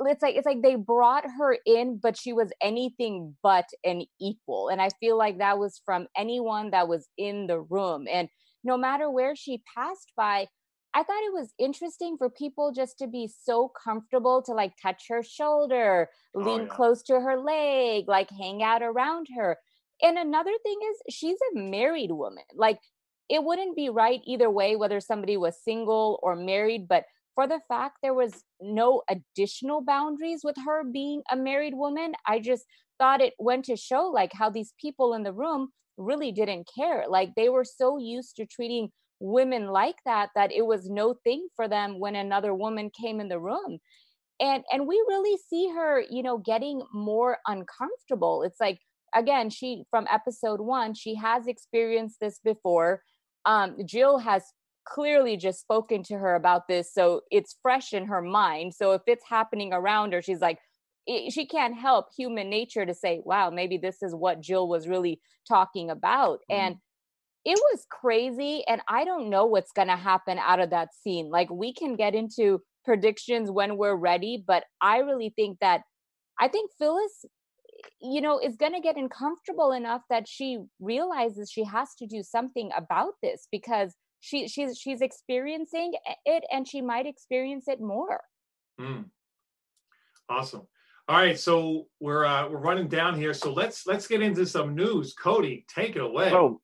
[0.00, 4.68] it's like it's like they brought her in but she was anything but an equal
[4.68, 8.28] and i feel like that was from anyone that was in the room and
[8.64, 10.46] no matter where she passed by
[10.94, 15.04] I thought it was interesting for people just to be so comfortable to like touch
[15.08, 16.66] her shoulder, oh, lean yeah.
[16.66, 19.58] close to her leg, like hang out around her.
[20.02, 22.44] And another thing is, she's a married woman.
[22.54, 22.80] Like,
[23.28, 26.88] it wouldn't be right either way, whether somebody was single or married.
[26.88, 32.12] But for the fact there was no additional boundaries with her being a married woman,
[32.26, 32.64] I just
[32.98, 37.04] thought it went to show like how these people in the room really didn't care.
[37.08, 38.90] Like, they were so used to treating
[39.22, 43.28] women like that that it was no thing for them when another woman came in
[43.28, 43.78] the room.
[44.40, 48.42] And and we really see her you know getting more uncomfortable.
[48.42, 48.80] It's like
[49.14, 53.02] again she from episode 1 she has experienced this before.
[53.44, 54.42] Um Jill has
[54.84, 58.74] clearly just spoken to her about this so it's fresh in her mind.
[58.74, 60.58] So if it's happening around her she's like
[61.08, 65.20] she can't help human nature to say wow maybe this is what Jill was really
[65.48, 66.40] talking about.
[66.50, 66.58] Mm.
[66.58, 66.76] and
[67.44, 71.30] it was crazy and i don't know what's going to happen out of that scene
[71.30, 75.82] like we can get into predictions when we're ready but i really think that
[76.40, 77.24] i think phyllis
[78.00, 82.22] you know is going to get uncomfortable enough that she realizes she has to do
[82.22, 85.92] something about this because she she's she's experiencing
[86.24, 88.20] it and she might experience it more.
[88.80, 89.06] Mm.
[90.28, 90.66] awesome.
[91.08, 94.74] All right so we're uh we're running down here so let's let's get into some
[94.74, 95.14] news.
[95.14, 96.32] Cody take it away.
[96.32, 96.60] Oh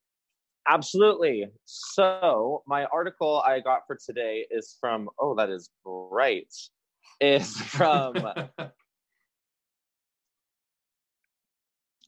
[0.67, 1.47] Absolutely.
[1.65, 6.53] So, my article I got for today is from, oh, that is great.
[7.19, 8.15] Is from,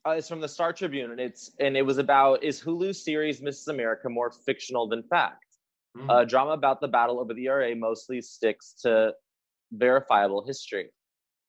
[0.05, 3.41] uh, it's from the Star Tribune, and it's and it was about is Hulu series
[3.41, 3.69] Mrs.
[3.69, 5.45] America more fictional than fact?
[5.97, 6.21] Mm.
[6.21, 9.13] A drama about the battle over the ERA mostly sticks to
[9.71, 10.89] verifiable history,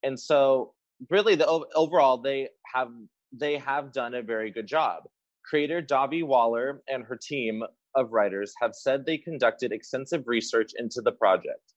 [0.03, 0.75] and so
[1.11, 2.89] really the overall they have
[3.33, 5.05] they have done a very good job.
[5.53, 7.63] Creator Dahvi Waller and her team
[7.95, 11.75] of writers have said they conducted extensive research into the project.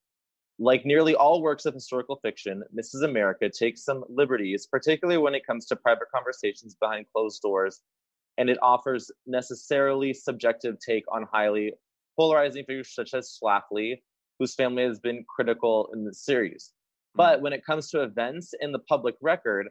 [0.58, 3.04] Like nearly all works of historical fiction, Mrs.
[3.04, 7.82] America takes some liberties, particularly when it comes to private conversations behind closed doors,
[8.38, 11.74] and it offers necessarily subjective take on highly
[12.18, 14.02] polarizing figures such as Schlafly,
[14.40, 16.72] whose family has been critical in the series.
[17.14, 17.18] Hmm.
[17.18, 19.68] But when it comes to events in the public record,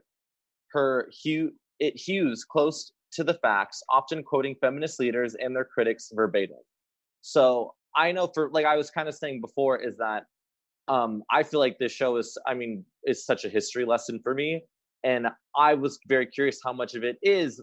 [0.73, 6.11] her hue it hews close to the facts, often quoting feminist leaders and their critics
[6.15, 6.59] verbatim.
[7.23, 10.25] So I know for like I was kind of saying before is that
[10.89, 14.35] um, I feel like this show is, I mean, is such a history lesson for
[14.35, 14.63] me.
[15.03, 17.61] And I was very curious how much of it is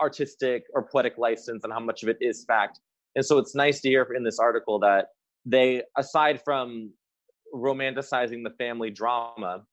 [0.00, 2.80] artistic or poetic license and how much of it is fact.
[3.16, 5.08] And so it's nice to hear in this article that
[5.44, 6.92] they, aside from
[7.54, 9.64] romanticizing the family drama,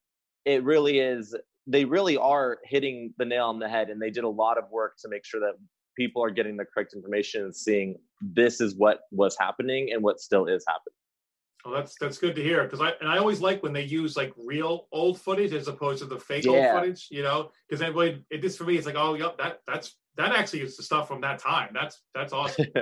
[0.45, 1.35] it really is
[1.67, 4.65] they really are hitting the nail on the head and they did a lot of
[4.71, 5.53] work to make sure that
[5.97, 10.19] people are getting the correct information and seeing this is what was happening and what
[10.19, 10.93] still is happening
[11.63, 14.15] well that's that's good to hear because i and i always like when they use
[14.15, 16.51] like real old footage as opposed to the fake yeah.
[16.51, 19.61] old footage you know because then it just for me it's like oh yep that
[19.67, 22.65] that's that actually is the stuff from that time that's that's awesome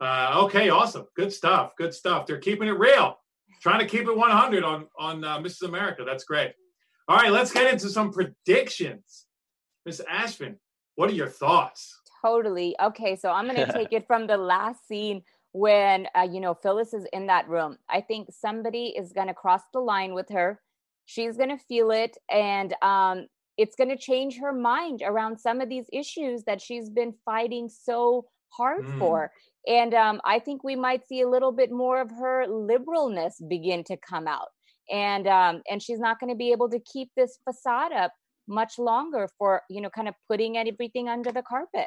[0.00, 1.06] Uh, okay, awesome.
[1.16, 1.74] Good stuff.
[1.76, 2.26] Good stuff.
[2.26, 3.18] They're keeping it real.
[3.62, 5.68] Trying to keep it 100 on on uh, Mrs.
[5.68, 6.04] America.
[6.04, 6.52] That's great.
[7.06, 9.26] All right, let's get into some predictions.
[9.84, 10.56] Miss Ashvin,
[10.94, 12.00] what are your thoughts?
[12.24, 12.74] Totally.
[12.82, 16.54] Okay, so I'm going to take it from the last scene when uh, you know
[16.54, 17.76] Phyllis is in that room.
[17.88, 20.60] I think somebody is going to cross the line with her.
[21.06, 23.26] She's going to feel it, and um,
[23.58, 27.68] it's going to change her mind around some of these issues that she's been fighting
[27.68, 28.98] so hard mm.
[28.98, 29.30] for.
[29.66, 33.84] And um, I think we might see a little bit more of her liberalness begin
[33.84, 34.48] to come out,
[34.90, 38.12] and um, and she's not going to be able to keep this facade up
[38.46, 41.86] much longer for you know kind of putting everything under the carpet.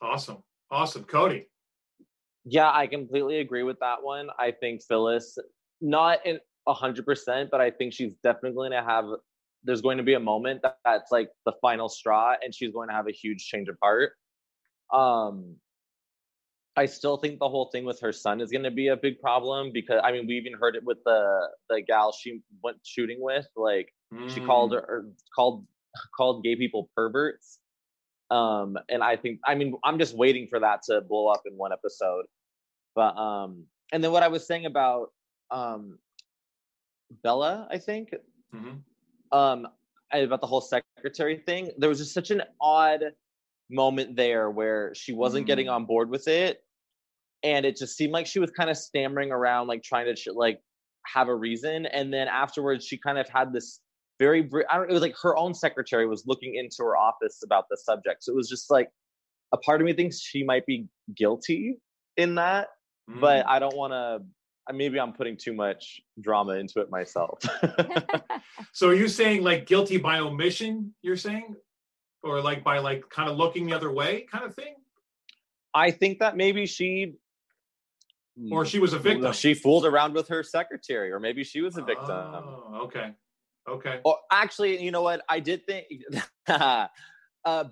[0.00, 0.38] Awesome,
[0.70, 1.48] awesome, Cody.
[2.44, 4.28] Yeah, I completely agree with that one.
[4.38, 5.38] I think Phyllis,
[5.80, 9.06] not in a hundred percent, but I think she's definitely going to have.
[9.66, 12.88] There's going to be a moment that, that's like the final straw, and she's going
[12.88, 14.12] to have a huge change of heart.
[14.92, 15.56] Um,
[16.76, 19.20] I still think the whole thing with her son is going to be a big
[19.20, 23.18] problem because I mean we even heard it with the the gal she went shooting
[23.20, 23.46] with.
[23.56, 24.28] Like mm.
[24.30, 24.76] she called mm.
[24.76, 25.66] her or called
[26.16, 27.58] called gay people perverts
[28.30, 31.56] um, and I think, I mean, I'm just waiting for that to blow up in
[31.56, 32.24] one episode.
[32.94, 35.12] But, um, and then what I was saying about,
[35.50, 35.98] um,
[37.22, 38.14] Bella, I think,
[38.54, 39.36] mm-hmm.
[39.36, 39.68] um,
[40.12, 43.04] about the whole secretary thing, there was just such an odd
[43.70, 45.46] moment there where she wasn't mm-hmm.
[45.46, 45.72] getting mm.
[45.72, 46.63] on board with it.
[47.44, 50.58] And it just seemed like she was kind of stammering around, like trying to, like,
[51.06, 51.86] have a reason.
[51.86, 53.80] And then afterwards, she kind of had this
[54.18, 57.64] very I don't it was like her own secretary was looking into her office about
[57.70, 58.24] the subject.
[58.24, 58.88] So it was just like
[59.52, 60.86] a part of me thinks she might be
[61.16, 61.78] guilty
[62.16, 62.68] in that,
[63.10, 63.20] mm.
[63.20, 64.20] but I don't want to
[64.72, 67.38] maybe I'm putting too much drama into it myself.
[68.72, 71.54] so are you saying like guilty by omission, you're saying?
[72.22, 74.76] Or like by like kind of looking the other way kind of thing?
[75.74, 77.14] I think that maybe she
[78.50, 79.32] or she was a victim.
[79.32, 82.16] She fooled around with her secretary, or maybe she was a victim.
[82.16, 83.12] Oh, okay.
[83.68, 84.00] Okay.
[84.04, 85.22] Or actually, you know what?
[85.28, 85.86] I did think
[86.48, 86.88] uh,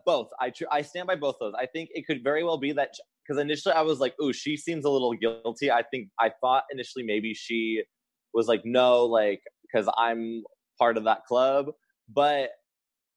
[0.07, 0.29] both.
[0.41, 1.55] I tr- I stand by both those.
[1.59, 2.95] I think it could very well be that
[3.27, 6.65] because initially I was like, "Ooh, she seems a little guilty." I think I thought
[6.71, 7.83] initially maybe she
[8.33, 10.45] was like, "No, like because I'm
[10.79, 11.73] part of that club,"
[12.09, 12.51] but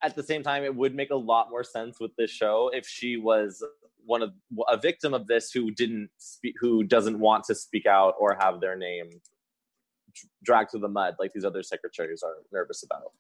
[0.06, 2.88] at the same time, it would make a lot more sense with this show if
[2.88, 3.64] she was
[4.06, 4.34] one of
[4.70, 8.62] a victim of this who didn't speak, who doesn't want to speak out or have
[8.62, 9.10] their name
[10.44, 13.12] dragged through the mud like these other secretaries are nervous about.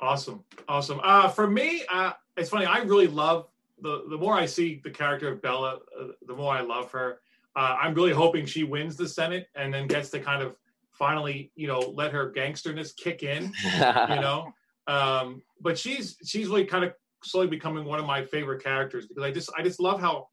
[0.00, 1.00] Awesome, awesome.
[1.04, 2.66] Uh, for me, uh, it's funny.
[2.66, 3.46] I really love
[3.82, 7.20] the the more I see the character of Bella, uh, the more I love her.
[7.54, 10.56] Uh, I'm really hoping she wins the Senate and then gets to kind of
[10.92, 13.52] finally, you know, let her gangsterness kick in.
[13.74, 14.52] you know,
[14.86, 19.22] um, but she's she's really kind of slowly becoming one of my favorite characters because
[19.22, 20.28] I just I just love how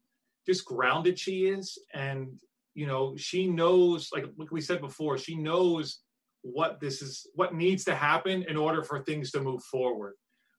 [0.46, 1.78] just grounded she is.
[1.94, 2.40] And
[2.74, 6.00] you know she knows like like we said before she knows
[6.42, 10.14] what this is what needs to happen in order for things to move forward.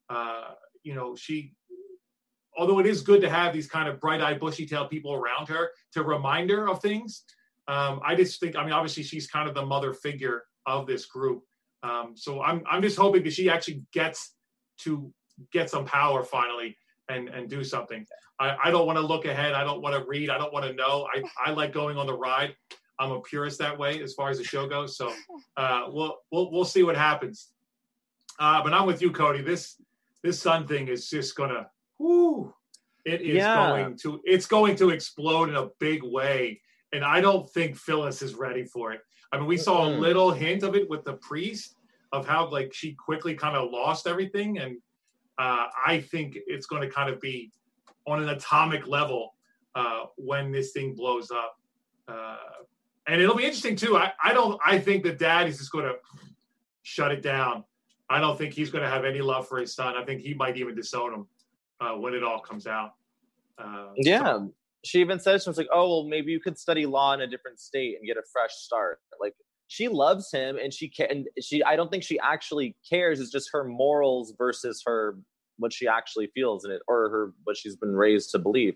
[0.09, 0.51] Uh,
[0.83, 1.53] you know she
[2.57, 6.03] although it is good to have these kind of bright-eyed bushy-tailed people around her to
[6.03, 7.23] remind her of things
[7.67, 11.05] um, i just think i mean obviously she's kind of the mother figure of this
[11.05, 11.43] group
[11.83, 14.33] um, so i'm i'm just hoping that she actually gets
[14.77, 15.11] to
[15.51, 16.77] get some power finally
[17.09, 18.05] and and do something
[18.39, 19.53] I, I don't want to look ahead.
[19.53, 20.29] I don't want to read.
[20.29, 21.07] I don't want to know.
[21.13, 22.55] I, I like going on the ride.
[22.97, 24.97] I'm a purist that way as far as the show goes.
[24.97, 25.13] So
[25.57, 27.49] uh, we'll we'll we'll see what happens.
[28.39, 29.41] Uh, but I'm with you, Cody.
[29.41, 29.75] This
[30.23, 31.69] this son thing is just gonna.
[31.97, 32.53] Whoo,
[33.05, 33.55] it is yeah.
[33.55, 36.61] going to it's going to explode in a big way,
[36.93, 39.01] and I don't think Phyllis is ready for it.
[39.31, 41.75] I mean, we saw a little hint of it with the priest
[42.11, 44.77] of how like she quickly kind of lost everything, and
[45.37, 47.51] uh, I think it's going to kind of be
[48.07, 49.35] on an atomic level
[49.75, 51.59] uh, when this thing blows up.
[52.07, 52.37] Uh,
[53.07, 53.97] and it'll be interesting too.
[53.97, 54.59] I, I don't.
[54.65, 55.95] I think the dad is just going to
[56.83, 57.63] shut it down.
[58.09, 59.95] I don't think he's going to have any love for his son.
[59.95, 61.27] I think he might even disown him
[61.79, 62.93] uh, when it all comes out.
[63.57, 64.23] Uh, yeah.
[64.23, 64.53] So.
[64.85, 67.27] She even said she was like, "Oh, well, maybe you could study law in a
[67.27, 69.33] different state and get a fresh start." Like
[69.67, 71.25] she loves him, and she can.
[71.41, 73.19] She, I don't think she actually cares.
[73.19, 75.17] It's just her morals versus her
[75.57, 78.75] what she actually feels in it or her what she's been raised to believe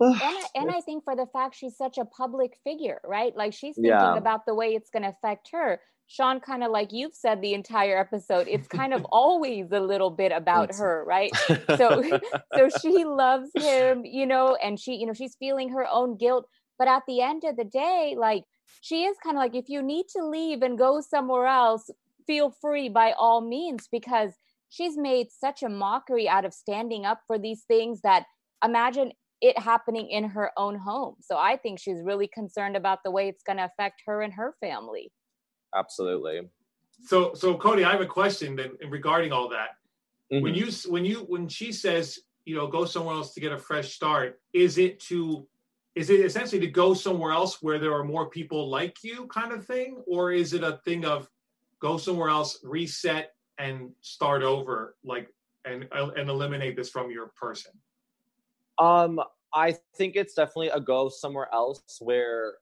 [0.00, 3.36] and, I, and I think for the fact she's such a public figure, right?
[3.36, 4.16] Like she's thinking yeah.
[4.16, 5.80] about the way it's going to affect her.
[6.08, 10.10] Sean, kind of like you've said the entire episode, it's kind of always a little
[10.10, 11.30] bit about her, right?
[11.76, 12.02] So,
[12.56, 16.46] so she loves him, you know, and she, you know, she's feeling her own guilt.
[16.78, 18.44] But at the end of the day, like
[18.80, 21.90] she is kind of like, if you need to leave and go somewhere else,
[22.26, 24.32] feel free by all means, because
[24.70, 28.24] she's made such a mockery out of standing up for these things that
[28.64, 31.16] imagine it happening in her own home.
[31.20, 34.32] So I think she's really concerned about the way it's going to affect her and
[34.32, 35.12] her family.
[35.74, 36.48] Absolutely.
[37.04, 39.70] So, so Cody, I have a question then regarding all that.
[40.32, 40.42] Mm-hmm.
[40.42, 43.58] When you when you when she says you know go somewhere else to get a
[43.58, 45.46] fresh start, is it to
[45.94, 49.52] is it essentially to go somewhere else where there are more people like you, kind
[49.52, 51.28] of thing, or is it a thing of
[51.80, 55.28] go somewhere else, reset, and start over, like
[55.64, 57.72] and and eliminate this from your person?
[58.78, 59.20] Um,
[59.52, 62.54] I think it's definitely a go somewhere else where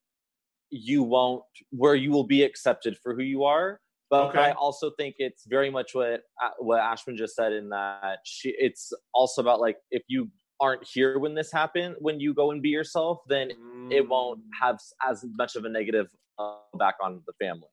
[0.70, 3.80] you won't, where you will be accepted for who you are.
[4.08, 4.38] But okay.
[4.38, 8.54] I also think it's very much what uh, what Ashman just said in that she.
[8.56, 12.62] It's also about like if you aren't here when this happened, when you go and
[12.62, 13.92] be yourself, then mm.
[13.92, 14.42] it won't mm.
[14.60, 16.06] have as much of a negative
[16.38, 17.68] uh, back on the family.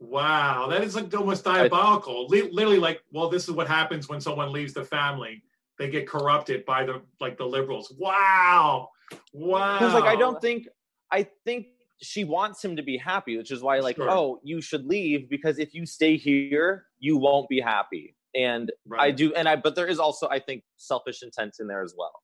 [0.00, 2.26] Wow, that is like almost diabolical.
[2.26, 5.42] Literally, like, well, this is what happens when someone leaves the family
[5.78, 7.94] they get corrupted by the like the liberals.
[7.98, 8.88] Wow,
[9.32, 9.78] wow.
[9.78, 10.68] Because like I don't think
[11.10, 11.66] I think
[12.02, 14.10] she wants him to be happy, which is why like sure.
[14.10, 18.14] oh you should leave because if you stay here you won't be happy.
[18.34, 19.00] And right.
[19.00, 21.94] I do, and I but there is also I think selfish intent in there as
[21.96, 22.22] well.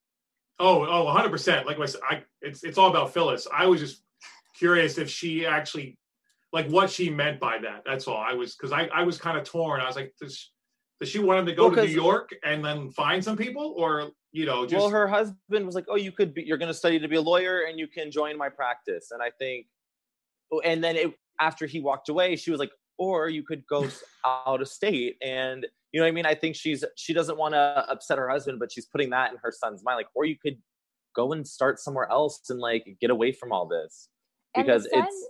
[0.59, 1.67] Oh, oh, 100 percent.
[1.67, 3.47] Like I said, I it's it's all about Phyllis.
[3.53, 4.03] I was just
[4.55, 5.99] curious if she actually
[6.53, 7.83] like what she meant by that.
[7.87, 8.19] That's all.
[8.19, 9.81] I was because I I was kind of torn.
[9.81, 10.52] I was like, this
[11.03, 13.75] does she want him to go well, to New York and then find some people,
[13.77, 14.81] or you know, just...
[14.81, 16.45] well, her husband was like, "Oh, you could be.
[16.45, 19.21] You're going to study to be a lawyer, and you can join my practice." And
[19.21, 19.67] I think,
[20.53, 23.89] oh, and then it, after he walked away, she was like, "Or you could go
[24.25, 26.27] out of state." And you know what I mean?
[26.27, 29.39] I think she's she doesn't want to upset her husband, but she's putting that in
[29.43, 30.59] her son's mind, like, or you could
[31.17, 34.09] go and start somewhere else and like get away from all this
[34.55, 35.29] because son, it's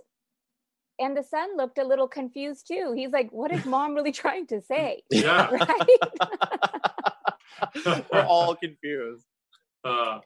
[0.99, 2.93] and the son looked a little confused too.
[2.95, 5.49] He's like, "What is mom really trying to say?" Yeah,
[7.85, 8.05] right.
[8.11, 9.25] We're all confused.
[9.83, 10.19] Uh,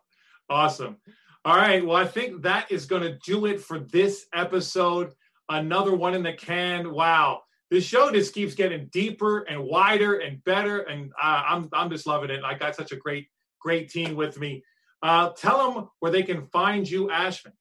[0.50, 0.98] awesome.
[1.46, 1.86] All right.
[1.86, 5.14] Well, I think that is going to do it for this episode.
[5.50, 6.92] Another one in the can.
[6.92, 7.44] Wow.
[7.70, 12.08] This show just keeps getting deeper and wider and better, and uh, I'm I'm just
[12.08, 12.44] loving it.
[12.44, 13.28] I got such a great
[13.60, 14.64] great team with me.
[15.04, 17.54] Uh, tell them where they can find you, Ashman.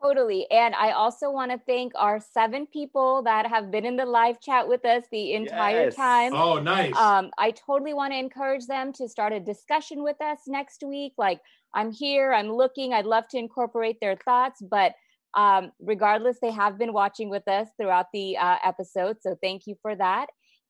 [0.00, 0.46] Totally.
[0.50, 4.40] And I also want to thank our seven people that have been in the live
[4.40, 5.96] chat with us the entire yes.
[5.96, 6.32] time.
[6.34, 6.96] Oh, nice.
[6.96, 11.14] Um, I totally want to encourage them to start a discussion with us next week.
[11.18, 11.40] Like,
[11.74, 14.94] I'm here, I'm looking, I'd love to incorporate their thoughts, but
[15.34, 19.18] um, regardless, they have been watching with us throughout the uh, episode.
[19.20, 20.26] So thank you for that.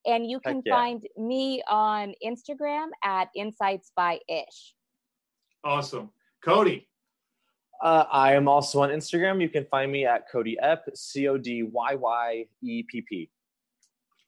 [0.06, 0.74] And you can yeah.
[0.74, 4.74] find me on Instagram at Insights by Ish.
[5.64, 6.10] Awesome.
[6.42, 6.88] Cody.
[7.80, 9.40] Uh, I am also on Instagram.
[9.40, 13.30] You can find me at Cody Epp, C O D Y Y E P P.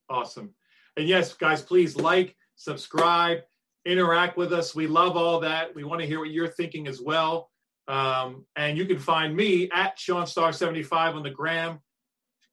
[0.09, 0.55] Awesome.
[0.96, 3.38] And yes, guys, please like, subscribe,
[3.84, 4.74] interact with us.
[4.74, 5.74] We love all that.
[5.74, 7.51] We want to hear what you're thinking as well.
[7.88, 11.80] Um, and you can find me at Sean Star 75 on the gram,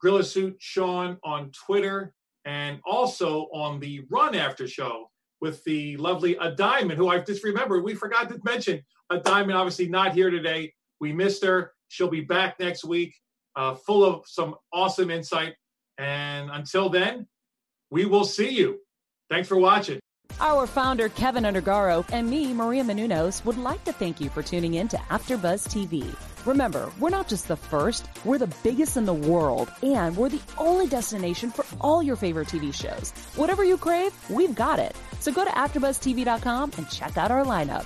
[0.01, 2.13] Gorilla Suit Sean on Twitter,
[2.45, 7.43] and also on the Run After Show with the lovely A Diamond, who I've just
[7.43, 7.83] remembered.
[7.83, 10.73] We forgot to mention A Diamond, obviously not here today.
[10.99, 11.73] We missed her.
[11.89, 13.15] She'll be back next week,
[13.55, 15.55] uh, full of some awesome insight.
[15.97, 17.27] And until then,
[17.89, 18.79] we will see you.
[19.29, 19.99] Thanks for watching.
[20.39, 24.75] Our founder, Kevin Undergaro, and me, Maria Menounos, would like to thank you for tuning
[24.75, 26.15] in to AfterBuzz TV.
[26.45, 30.41] Remember, we're not just the first, we're the biggest in the world, and we're the
[30.59, 33.11] only destination for all your favorite TV shows.
[33.35, 34.95] Whatever you crave, we've got it.
[35.19, 37.85] So go to AfterBuzzTV.com and check out our lineup.